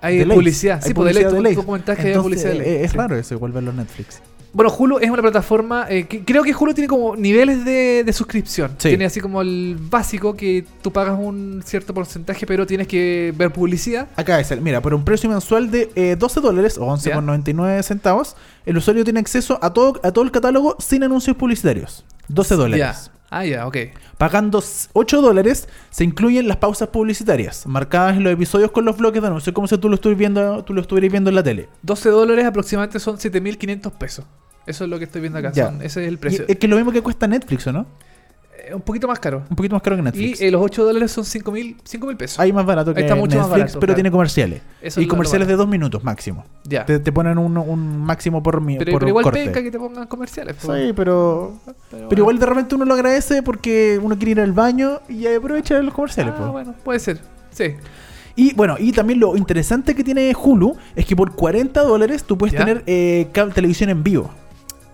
[0.00, 1.54] Hay publicidad, sí, pues de ley.
[1.56, 2.84] Tú, que Entonces, publicidad de ley.
[2.84, 2.96] Es Sí.
[2.96, 4.20] raro eso, igual verlo en Netflix.
[4.56, 8.12] Bueno, Hulu es una plataforma eh, que creo que Hulu tiene como niveles de, de
[8.14, 8.70] suscripción.
[8.78, 8.88] Sí.
[8.88, 13.52] Tiene así como el básico que tú pagas un cierto porcentaje, pero tienes que ver
[13.52, 14.08] publicidad.
[14.16, 18.34] Acá es el, mira, por un precio mensual de eh, 12 dólares o 11,99 centavos,
[18.64, 22.06] el usuario tiene acceso a todo, a todo el catálogo sin anuncios publicitarios.
[22.28, 23.10] 12 dólares.
[23.28, 23.76] Ah, ya, ok.
[24.16, 29.20] Pagando 8 dólares se incluyen las pausas publicitarias, marcadas en los episodios con los bloques
[29.20, 31.68] de anuncios, como si tú lo estuvieras viendo, tú lo estuvieras viendo en la tele.
[31.82, 34.24] 12 dólares aproximadamente son 7.500 pesos.
[34.66, 35.52] Eso es lo que estoy viendo acá.
[35.54, 36.44] Son- ese es el Y precio.
[36.48, 37.86] es que lo mismo que cuesta Netflix, ¿o no?
[38.68, 39.44] Eh, un poquito más caro.
[39.48, 40.40] Un poquito más caro que Netflix.
[40.40, 42.40] Y eh, los 8 dólares son 5.000 5.000 pesos.
[42.40, 43.94] Hay más barato que Ahí está mucho más Netflix, barato, pero claro.
[43.94, 44.62] tiene comerciales.
[44.82, 46.44] Eso y comerciales de dos minutos máximo.
[46.64, 46.84] Ya.
[46.84, 49.44] Te, te ponen un, un máximo por, mi, pero, por pero igual corte.
[49.44, 50.56] penca que te pongan comerciales.
[50.58, 51.60] Sí, pero Pero
[51.90, 52.18] Pero bueno.
[52.18, 55.94] igual de repente uno lo agradece porque uno quiere ir al baño y aprovecha los
[55.94, 56.34] comerciales.
[56.36, 57.20] Ah, bueno, puede ser.
[57.50, 57.74] Sí.
[58.34, 62.36] Y bueno, y también lo interesante que tiene Hulu es que por 40 dólares tú
[62.36, 62.58] puedes ¿Ya?
[62.58, 64.30] tener eh, televisión en vivo.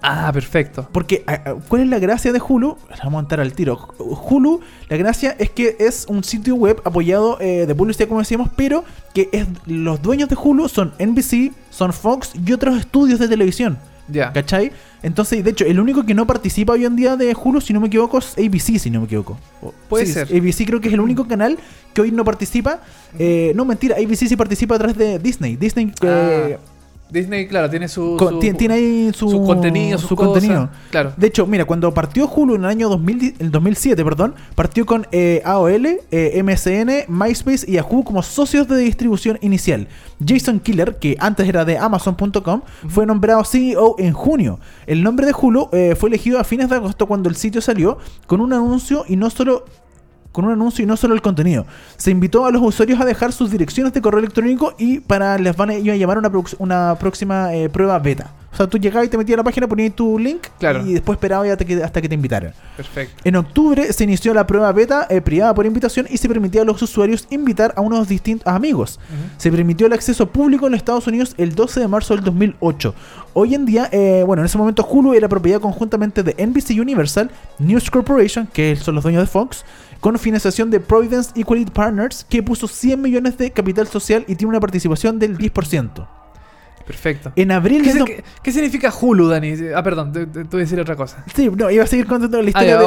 [0.02, 0.88] Ah, perfecto.
[0.90, 2.76] Porque, ah, ah, ¿cuál es la gracia de Hulu?
[3.04, 3.88] Vamos a entrar al tiro.
[3.98, 8.50] Hulu, la gracia es que es un sitio web apoyado eh, de publicidad, como decíamos,
[8.56, 8.84] pero
[9.14, 13.78] que es los dueños de Hulu son NBC, son Fox y otros estudios de televisión.
[14.08, 14.32] Ya.
[14.32, 14.72] ¿Cachai?
[15.04, 17.80] Entonces, de hecho, el único que no participa hoy en día de Hulu, si no
[17.80, 19.38] me equivoco, es ABC, si no me equivoco.
[19.62, 20.24] O- Puede sí, ser.
[20.26, 21.56] ABC creo que es el único canal
[21.94, 22.80] que hoy no participa.
[23.18, 25.54] Eh, no, mentira, ABC sí participa a través de Disney.
[25.56, 26.58] Disney, eh,
[27.12, 30.32] Disney, claro, tiene su, su- tiene, tiene ahí su, su contenido, sus su cosas.
[30.32, 30.70] contenido.
[30.90, 31.12] Claro.
[31.16, 35.06] De hecho, mira, cuando partió Hulu en el año 2000, el 2007, perdón, partió con
[35.12, 39.88] eh, AOL, eh, MSN, MySpace y Yahoo como socios de distribución inicial.
[40.26, 44.58] Jason Killer, que antes era de Amazon.com, fue nombrado CEO en junio.
[44.86, 47.98] El nombre de Hulu eh, fue elegido a fines de agosto cuando el sitio salió
[48.26, 49.64] con un anuncio y no solo
[50.32, 51.66] con un anuncio y no solo el contenido.
[51.96, 55.56] Se invitó a los usuarios a dejar sus direcciones de correo electrónico y para les
[55.56, 58.32] van a, iban a llamar una, una próxima eh, prueba beta.
[58.52, 60.86] O sea, tú llegabas y te metías a la página, ponías tu link Claro.
[60.86, 62.52] y después esperabas hasta que, hasta que te invitaran.
[62.76, 63.22] Perfecto.
[63.24, 66.64] En octubre se inició la prueba beta eh, privada por invitación y se permitía a
[66.66, 69.00] los usuarios invitar a unos distintos amigos.
[69.38, 72.94] Se permitió el acceso público en los Estados Unidos el 12 de marzo del 2008.
[73.32, 77.30] Hoy en día, eh, bueno, en ese momento Hulu era propiedad conjuntamente de NBC Universal,
[77.58, 79.64] News Corporation, que son los dueños de Fox,
[80.02, 84.50] con financiación de Providence Equality Partners, que puso 100 millones de capital social y tiene
[84.50, 86.06] una participación del 10%.
[86.84, 87.30] Perfecto.
[87.36, 89.54] En abril ¿Qué, do- qué- qué significa Hulu, Dani?
[89.74, 91.24] Ah, perdón, te, te- voy a decir otra cosa.
[91.32, 92.78] Sí, no, iba a seguir contando la Ah, historia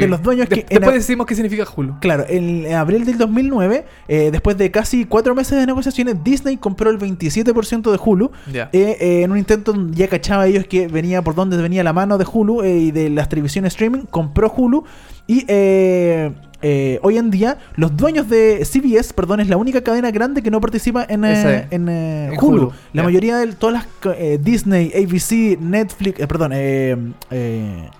[0.00, 2.00] de, los dueños De- que Después ab- decimos qué significa Hulu.
[2.00, 6.56] Claro, en, en abril del 2009, eh, después de casi cuatro meses de negociaciones, Disney
[6.56, 8.30] compró el 27% de Hulu.
[8.50, 8.70] Ya.
[8.72, 12.16] eh, eh, en un intento ya cachaba ellos que venía por donde venía la mano
[12.16, 14.84] de Hulu eh, y de las televisiones streaming, compró Hulu
[15.26, 16.32] y eh,
[16.66, 20.50] eh, hoy en día los dueños de CBS, perdón, es la única cadena grande que
[20.50, 22.62] no participa en, eh, en, eh, En Hulu.
[22.62, 26.52] Hulu, La mayoría de todas las eh, Disney, ABC, Netflix, perdón,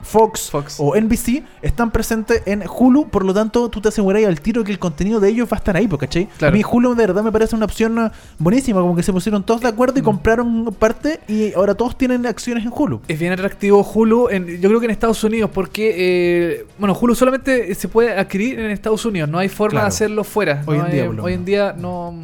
[0.02, 0.76] Fox, Fox.
[0.78, 4.72] o NBC están presentes en Hulu, por lo tanto tú te aseguras al tiro que
[4.72, 6.26] el contenido de ellos va a estar ahí, ¿cachai?
[6.38, 6.54] Claro.
[6.54, 9.60] A mí Hulu de verdad me parece una opción buenísima, como que se pusieron todos
[9.60, 10.04] de acuerdo y Mm.
[10.04, 13.00] compraron parte y ahora todos tienen acciones en Hulu.
[13.08, 17.14] Es bien atractivo Hulu, en- yo creo que en Estados Unidos, porque, eh, bueno, Hulu
[17.14, 19.84] solamente se puede adquirir en Estados Unidos, no hay forma Claro.
[19.84, 20.62] de hacerlo fuera.
[20.66, 22.14] Hoy No en día, hay- hoy en día no,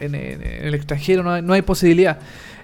[0.00, 2.18] en, en- en el extranjero no hay, no hay posibilidad.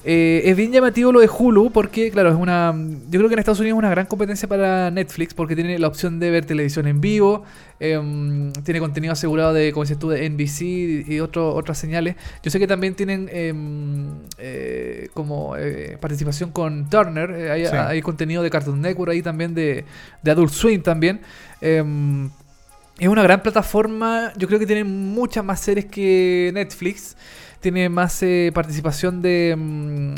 [0.09, 2.73] Eh, es bien llamativo lo de Hulu porque, claro, es una.
[3.11, 5.89] Yo creo que en Estados Unidos es una gran competencia para Netflix porque tiene la
[5.89, 7.43] opción de ver televisión en vivo,
[7.81, 10.63] em, tiene contenido asegurado de, como dices tú, de NBC
[11.13, 12.15] y otro, otras señales.
[12.41, 14.07] Yo sé que también tienen em,
[14.39, 17.75] eh, como eh, participación con Turner, eh, hay, Sí.
[17.75, 19.85] hay contenido de Cartoon Network ahí también, de,
[20.23, 21.19] de Adult Swim también.
[22.99, 24.33] Es una gran plataforma.
[24.37, 27.17] Yo creo que tiene muchas más series que Netflix.
[27.61, 30.15] Tiene más eh, participación de, mm,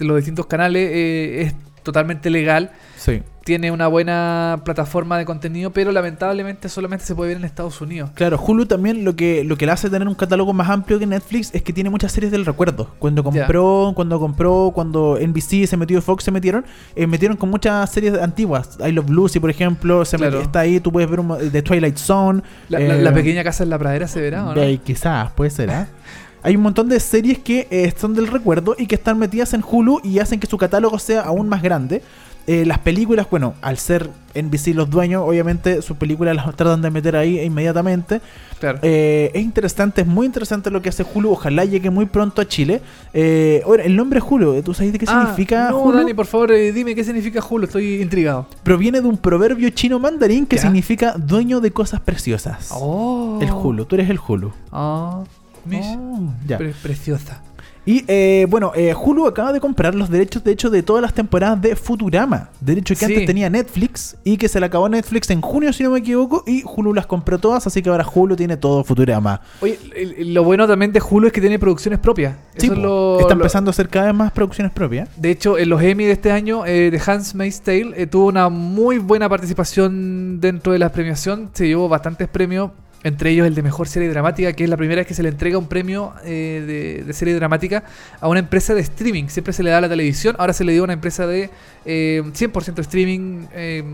[0.00, 0.88] los distintos canales.
[0.92, 2.70] eh, es totalmente legal.
[2.96, 3.22] Sí.
[3.44, 8.10] Tiene una buena plataforma de contenido, pero lamentablemente solamente se puede ver en Estados Unidos.
[8.14, 11.06] Claro, Hulu también lo que lo que le hace tener un catálogo más amplio que
[11.06, 12.94] Netflix es que tiene muchas series del recuerdo.
[13.00, 16.64] Cuando compró, cuando compró, cuando NBC se metió, Fox se metieron,
[16.94, 18.78] eh, metieron con muchas series antiguas.
[18.86, 20.36] I Love Lucy, por ejemplo, se Claro.
[20.38, 22.42] metió- está ahí, tú puedes ver un, The Twilight Zone.
[22.68, 24.62] La, la- eh, la pequeña casa en la pradera se verá, ¿o no?
[24.62, 25.88] Eh, quizás, puede ser, ¿ah?
[26.42, 29.62] Hay un montón de series que eh, son del recuerdo y que están metidas en
[29.68, 32.02] Hulu y hacen que su catálogo sea aún más grande.
[32.48, 36.90] Eh, las películas, bueno, al ser NBC los dueños, obviamente sus películas las tratan de
[36.90, 38.20] meter ahí inmediatamente.
[38.58, 38.80] Claro.
[38.82, 41.30] Eh, es interesante, es muy interesante lo que hace Hulu.
[41.30, 42.80] Ojalá llegue muy pronto a Chile.
[43.14, 45.98] Eh, ahora, el nombre Hulu, ¿tú sabes de qué Ah, significa no, Hulu?
[45.98, 47.66] Dani, por favor, dime qué significa Hulu.
[47.66, 48.48] Estoy intrigado.
[48.64, 50.62] Proviene de un proverbio chino mandarín que Ya.
[50.62, 52.70] significa dueño de cosas preciosas.
[52.72, 53.38] Oh.
[53.40, 54.50] El Hulu, tú eres el Hulu.
[54.72, 55.24] Oh,
[55.64, 55.96] mish.
[55.98, 56.58] Oh, ya.
[56.58, 57.42] Pre- preciosa.
[57.84, 61.12] Y eh, bueno, eh, Hulu acaba de comprar los derechos, de hecho, de todas las
[61.14, 62.50] temporadas de Futurama.
[62.60, 63.12] Derecho que Sí.
[63.12, 66.44] antes tenía Netflix y que se le acabó Netflix en junio, si no me equivoco.
[66.46, 69.40] Y Hulu las compró todas, así que ahora Hulu tiene todo Futurama.
[69.60, 69.80] Oye,
[70.20, 72.36] lo bueno también de Hulu es que tiene producciones propias.
[72.56, 75.08] Sí, Eso es po, lo- está lo- empezando a hacer cada vez más producciones propias.
[75.16, 78.48] De hecho, en los Emmy de este año, eh, The Handmaid's Tale eh, tuvo una
[78.48, 81.50] muy buena participación dentro de la premiación.
[81.52, 82.70] Se llevó bastantes premios,
[83.04, 85.28] entre ellos el de mejor serie dramática, que es la primera vez que se le
[85.28, 87.84] entrega un premio eh, de, serie dramática
[88.20, 89.28] a una empresa de streaming.
[89.28, 91.50] Siempre se le da a la televisión, ahora se le dio a una empresa de
[91.84, 93.84] eh, 100% streaming eh,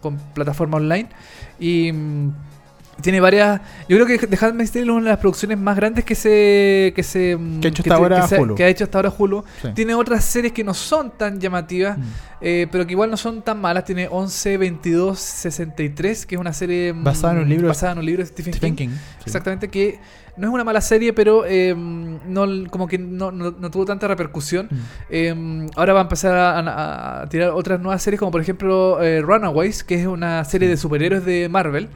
[0.00, 1.08] con plataforma online.
[1.58, 1.92] Y.
[3.02, 3.60] mm, tiene varias.
[3.88, 6.92] Yo creo que Handmaid's Tale es una de las producciones más grandes que se.
[6.96, 7.36] que se.
[7.36, 9.44] mm, Que ha hecho que hasta ahora que se- que ha hecho hasta ahora Hulu.
[9.62, 9.68] Sí.
[9.74, 12.02] Tiene otras series que no son tan llamativas, Mm.
[12.40, 13.84] eh, pero que igual no son tan malas.
[13.84, 17.98] Tiene 11, 22, 63, que es una serie mm, Basada en un libro basada en
[17.98, 18.88] un libro de Stephen, Stephen King.
[18.88, 18.94] King.
[19.18, 19.22] sí.
[19.26, 19.98] Exactamente, que
[20.36, 24.08] no es una mala serie, pero eh, no, como que no, no- no tuvo tanta
[24.08, 24.68] repercusión.
[24.70, 24.76] Mm.
[25.10, 29.02] Eh, ahora va a empezar a, a- a tirar otras nuevas series, como por ejemplo
[29.02, 31.88] eh, Runaways, que es una serie de superhéroes de Marvel.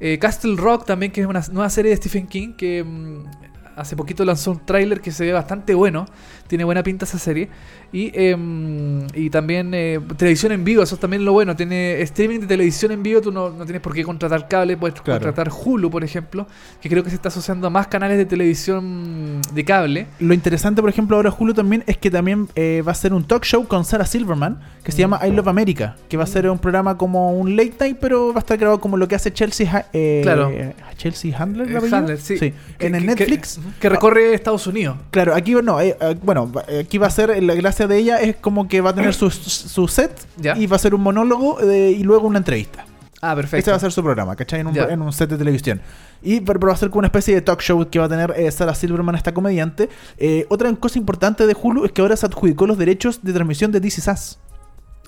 [0.00, 3.24] Eh, Castle Rock también, que es una nueva serie de Stephen King, que mm,
[3.76, 6.06] hace poquito lanzó un tráiler que se ve bastante bueno.
[6.46, 7.48] Tiene buena pinta esa serie.
[7.92, 11.54] Y, em, y también eh, televisión en vivo, eso es también lo bueno.
[11.56, 15.00] Tiene streaming de televisión en vivo, tú no, no tienes por qué contratar cable, puedes
[15.00, 15.20] Claro.
[15.20, 16.46] contratar Hulu, por ejemplo,
[16.80, 20.06] que creo que se está asociando a más canales de televisión de cable.
[20.18, 23.24] Lo interesante, por ejemplo, ahora Hulu también es que también eh, va a ser un
[23.24, 26.48] talk show con Sarah Silverman que se llama I Love America, que va a ser
[26.48, 29.32] un programa como un late night, pero va a estar grabado como lo que hace
[29.32, 30.50] Chelsea eh, Claro.
[30.96, 32.52] Chelsea Handler, ¿el Eh, sí.
[32.78, 33.58] En el Netflix.
[33.58, 34.96] Que, que recorre Estados Unidos.
[35.10, 38.36] Claro, aquí no, eh, eh, bueno, aquí va a ser la gracia de ella es
[38.36, 40.56] como que va a tener su, su set Ya.
[40.58, 42.84] y va a ser un monólogo eh, y luego una entrevista.
[43.22, 43.56] Ah, perfecto.
[43.56, 44.60] Este va a ser su programa, ¿cachai?
[44.60, 45.80] En un, en un set de televisión.
[46.22, 48.34] Y pero, va a ser como una especie de talk show que va a tener
[48.36, 49.88] eh, Sarah Silverman, esta comediante.
[50.18, 53.72] Eh, otra cosa importante de Hulu es que ahora se adjudicó los derechos de transmisión
[53.72, 54.38] de Is Us,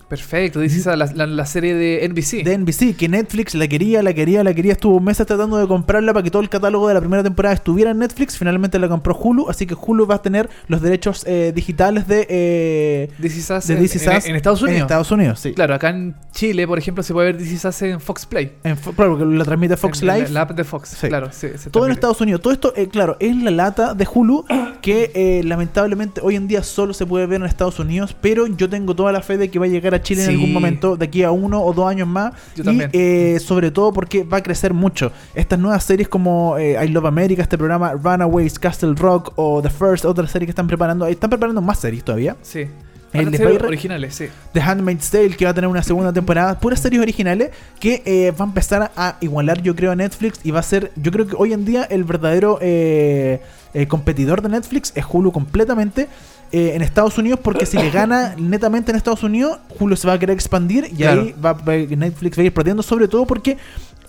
[0.08, 2.42] Perfecto, dices la, la, la serie de NBC.
[2.42, 4.72] de NBC, que Netflix la quería, la quería, la quería.
[4.72, 7.90] Estuvo meses tratando de comprarla para que todo el catálogo de la primera temporada estuviera
[7.90, 8.38] en Netflix.
[8.38, 12.26] Finalmente la compró Hulu, así que Hulu va a tener los derechos eh, digitales de,
[12.30, 14.76] eh, This de en, This Is en- Us en Estados Unidos.
[14.78, 15.52] En Estados Unidos, sí.
[15.52, 18.52] Claro, acá en Chile, por ejemplo, se puede ver This Is Us en Fox Play.
[18.64, 20.28] En Fo- claro, porque lo transmite Fox Live.
[20.30, 21.08] La app de Fox, Sí.
[21.08, 21.30] claro.
[21.32, 21.92] se Todo en.
[21.92, 22.40] Estados Unidos.
[22.40, 24.44] Todo esto, eh, claro, es la lata de Hulu
[24.80, 28.68] que eh, lamentablemente hoy en día solo se puede ver en Estados Unidos, pero yo
[28.70, 31.04] tengo toda la fe de que va a llegar a Chile en algún momento, de
[31.04, 32.32] aquí a uno o dos años más.
[32.54, 32.90] Yo y también.
[32.92, 35.12] eh, sobre todo porque va a crecer mucho.
[35.34, 39.70] Estas nuevas series como eh, I Love America, este programa Runaways, Castle Rock o The
[39.70, 41.06] First, otra serie que están preparando.
[41.06, 42.36] Están preparando más series todavía.
[42.42, 42.66] Sí.
[43.12, 44.26] El de series originales, sí.
[44.52, 48.32] The Handmaid's Tale, que va a tener una segunda temporada, puras series originales que eh,
[48.32, 51.26] va a empezar a igualar, yo creo, a Netflix y va a ser, yo creo
[51.26, 53.40] que hoy en día el verdadero eh,
[53.72, 56.08] eh, competidor de Netflix es Hulu completamente.
[56.52, 60.14] Eh, en Estados Unidos, porque si le gana netamente en Estados Unidos, Hulu se va
[60.14, 61.22] a querer expandir y Claro.
[61.22, 63.56] ahí va, va- Netflix va a ir perdiendo, sobre todo porque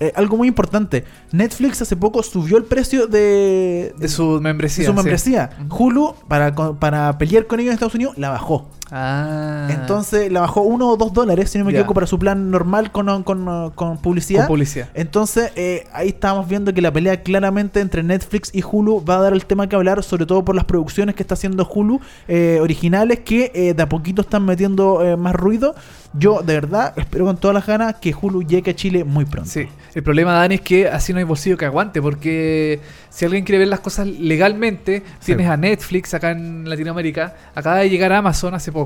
[0.01, 4.83] eh, algo muy importante, Netflix hace poco subió el precio de, De su membresía.
[4.83, 4.95] de su sí.
[4.95, 5.49] membresía.
[5.67, 5.83] Ujú.
[5.85, 8.69] Hulu, para, para pelear con ellos en Estados Unidos, la bajó.
[8.91, 9.67] Ah.
[9.69, 12.91] Entonces la bajó uno o dos dólares, si no me equivoco, para su plan normal
[12.91, 14.41] con, con, con publicidad.
[14.41, 14.89] Con publicidad.
[14.93, 19.21] Entonces eh, ahí estábamos viendo que la pelea claramente entre Netflix y Hulu va a
[19.21, 22.59] dar el tema que hablar, sobre todo por las producciones que está haciendo Hulu eh,
[22.61, 25.75] originales que eh, de a poquito están metiendo más ruido.
[26.13, 29.49] Yo de verdad espero con todas las ganas que Hulu llegue a Chile muy pronto.
[29.49, 32.79] Sí, el problema, Dani, es que así no hay bolsillo que aguante, porque
[33.09, 37.89] si alguien quiere ver las cosas legalmente, tienes a Netflix acá en Latinoamérica, acaba de
[37.89, 38.78] llegar Amazon hace poco,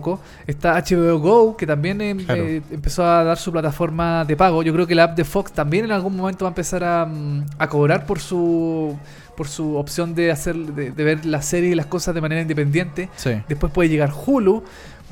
[0.48, 2.44] está HBO Go, que también eh, Claro.
[2.44, 5.52] eh, empezó a dar su plataforma de pago, yo creo que la app de Fox
[5.52, 8.98] también en algún momento va a empezar a, mm, a cobrar por su
[9.36, 12.42] por su opción de hacer de, de ver las series y las cosas de manera
[12.42, 13.10] independiente.
[13.16, 13.32] Sí.
[13.50, 14.62] Después puede llegar Hulu.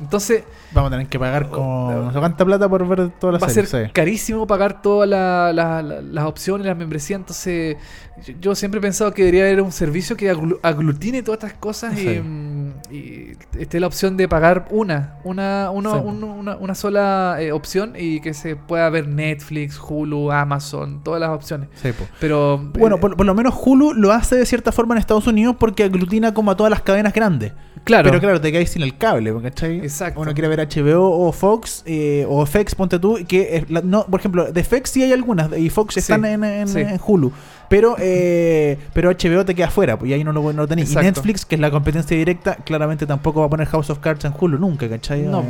[0.00, 3.42] Entonces, Vamos a tener que pagar con no sé cuánta plata por ver todas las
[3.42, 3.70] va a series.
[3.70, 3.92] ser sí.
[3.92, 7.18] carísimo pagar todas la- la- la- las opciones, las membresías.
[7.20, 7.76] Entonces,
[8.24, 11.58] yo, yo siempre he pensado que debería haber un servicio que aglu- aglutine todas estas
[11.58, 12.20] cosas y, Sí.
[12.20, 12.51] mm,
[12.90, 16.00] y esté la opción de pagar una, una, uno- Sí.
[16.04, 21.20] un- una, una sola eh, opción y que se pueda ver Netflix, Hulu, Amazon, todas
[21.20, 21.68] las opciones.
[21.74, 21.90] Sí.
[22.20, 25.26] Pero Bueno, eh, por, por lo menos Hulu lo hace de cierta forma en Estados
[25.26, 27.52] Unidos porque aglutina como a todas las cadenas grandes.
[27.84, 29.78] claro, Pero claro, te caes sin el cable, ¿cachai?
[29.78, 30.20] Exacto.
[30.20, 34.04] Uno quiere ver HBO o Fox eh, o FX, ponte tú, que es la- no,
[34.06, 36.80] por ejemplo, de FX sí hay algunas y Fox Sí, están en, en- sí.
[36.80, 37.32] en Hulu.
[37.72, 40.92] Pero eh, pero HBO te queda fuera, pues y ahí no lo, no lo tenés.
[40.92, 40.96] Y.
[40.96, 44.32] Netflix, que es la competencia directa, claramente tampoco va a poner House of Cards en
[44.38, 45.22] Hulu nunca, ¿cachai?
[45.22, 45.40] No.
[45.40, 45.44] Eh,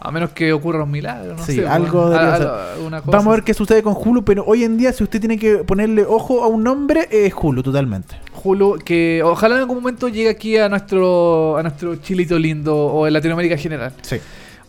[0.00, 2.46] a menos que ocurra un milagro, no Sí, sé, algo bueno, debería a- ser.
[2.46, 3.16] a- alguna cosa.
[3.18, 5.58] Vamos a ver qué sucede con Hulu, pero hoy en día si usted tiene que
[5.58, 8.16] ponerle ojo a un nombre, es Hulu totalmente.
[8.42, 13.06] Hulu, que ojalá en algún momento llegue aquí a nuestro, a nuestro chilito lindo o
[13.06, 13.92] en Latinoamérica en general.
[14.02, 14.16] Sí.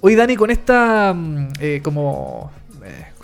[0.02, 2.52] Hoy, Dani, con esta mm, eh, como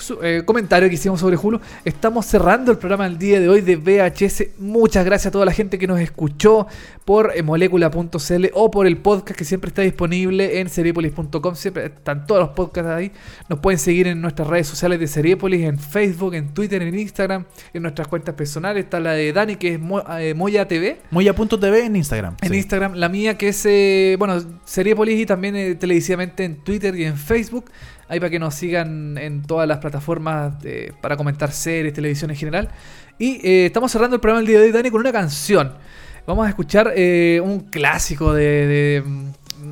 [0.01, 3.61] su- eh, comentario que hicimos sobre Hulu, estamos cerrando el programa del día de hoy
[3.61, 4.49] de VHS.
[4.59, 6.67] Muchas gracias a toda la gente que nos escuchó
[7.05, 11.55] por eh, molecula.cl o por el podcast que siempre está disponible en seriepolis.com.
[11.55, 13.11] Siempre están todos los podcasts ahí.
[13.49, 17.45] Nos pueden seguir en nuestras redes sociales de Seriepolis, en Facebook, en Twitter, en Instagram,
[17.73, 18.83] en nuestras cuentas personales.
[18.83, 20.97] Está la de Dani, que es Mo- eh, Moya TV.
[21.11, 22.35] Moya.tv en Instagram.
[22.41, 22.57] En sí.
[22.57, 27.17] Instagram, la mía que es, eh, bueno, Seriepolis y también televisivamente en Twitter y en
[27.17, 27.65] Facebook.
[28.11, 32.35] Ahí para que nos sigan en todas las plataformas eh, para comentar series, televisión en
[32.35, 32.67] general.
[33.17, 35.71] Y eh, estamos cerrando el programa el día de hoy, Dani, con una canción.
[36.27, 39.03] Vamos a escuchar eh, un clásico de, de,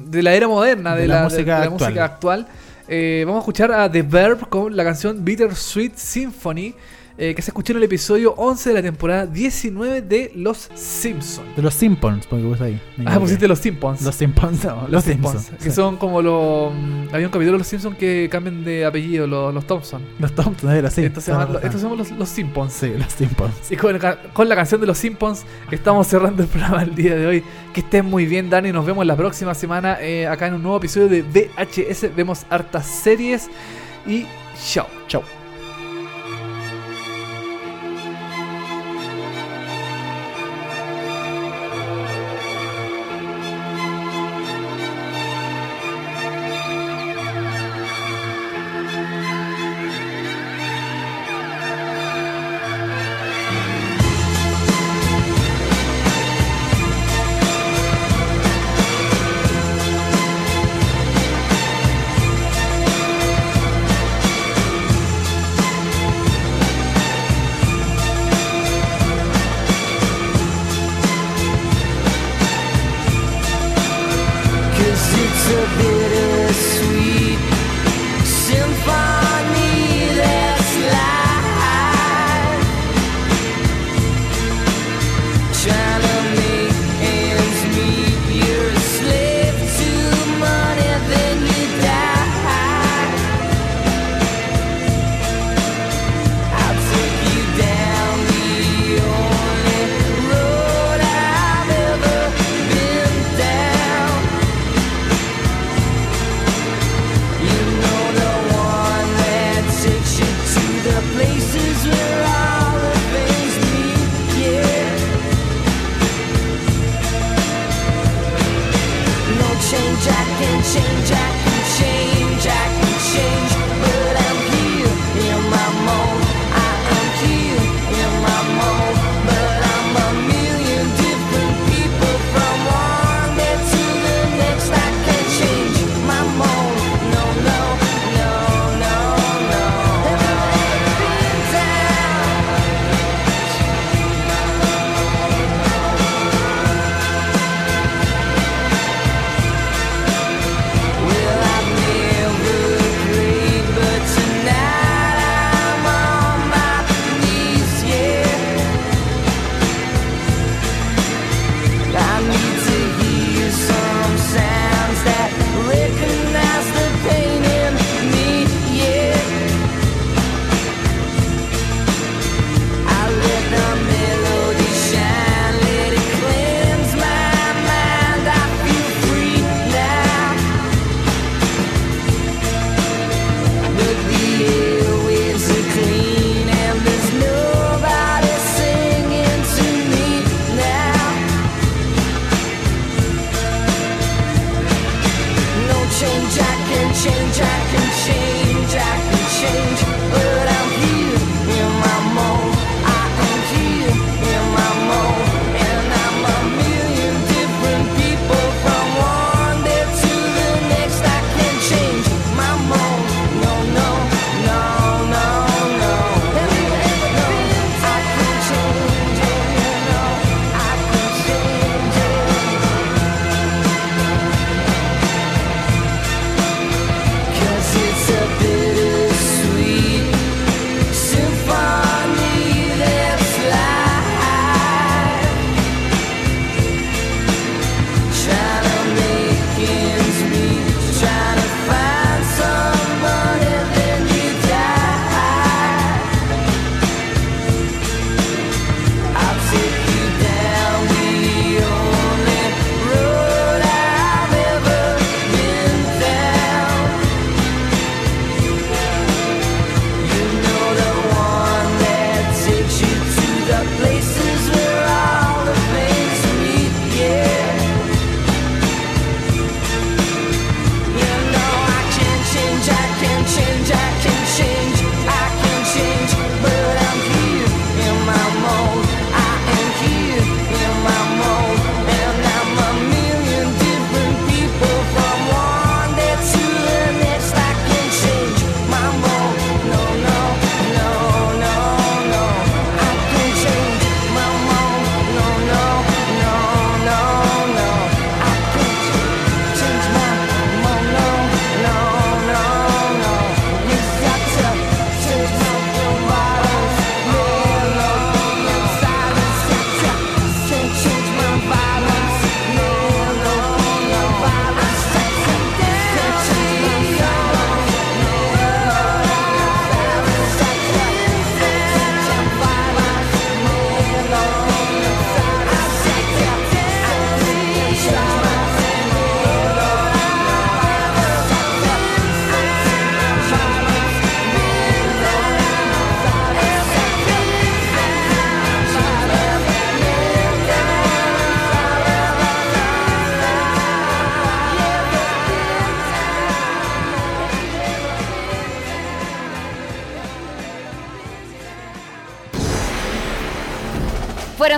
[0.06, 1.74] de la era moderna, de, la la, música la actual.
[1.74, 2.48] música actual.
[2.88, 6.74] Eh, vamos a escuchar a The Verb con la canción Bittersweet Symphony.
[7.22, 11.42] Eh, que se escuchó en el episodio 11 de la temporada 19 de Los Simpsons.
[11.56, 12.82] De los Simpsons, porque puse ahí.
[13.06, 14.02] Ah, pusiste Los Simpsons.
[14.02, 15.50] Los Simpsons, no, los, Simpsons.
[15.62, 15.72] Que sí.
[15.72, 16.74] son como los.
[16.74, 20.02] mm, Había un capítulo de Los Simpsons que cambian de apellido, los, los Thompson.
[20.18, 21.04] Los Thompson, era así.
[21.04, 22.72] estos, llaman, los- estos somos los, los Simpsons.
[22.74, 23.70] Sí, los Simpsons.
[23.72, 26.96] Y con, el ca- con la canción de los Simpsons estamos cerrando el programa el
[26.96, 27.44] día de hoy.
[27.74, 28.72] Que estén muy bien, Dani.
[28.72, 32.16] Nos vemos la próxima semana eh, acá en un nuevo episodio de VHS.
[32.16, 33.50] Vemos hartas series.
[34.08, 34.26] Y
[34.72, 34.88] chao.
[35.08, 35.22] Chau.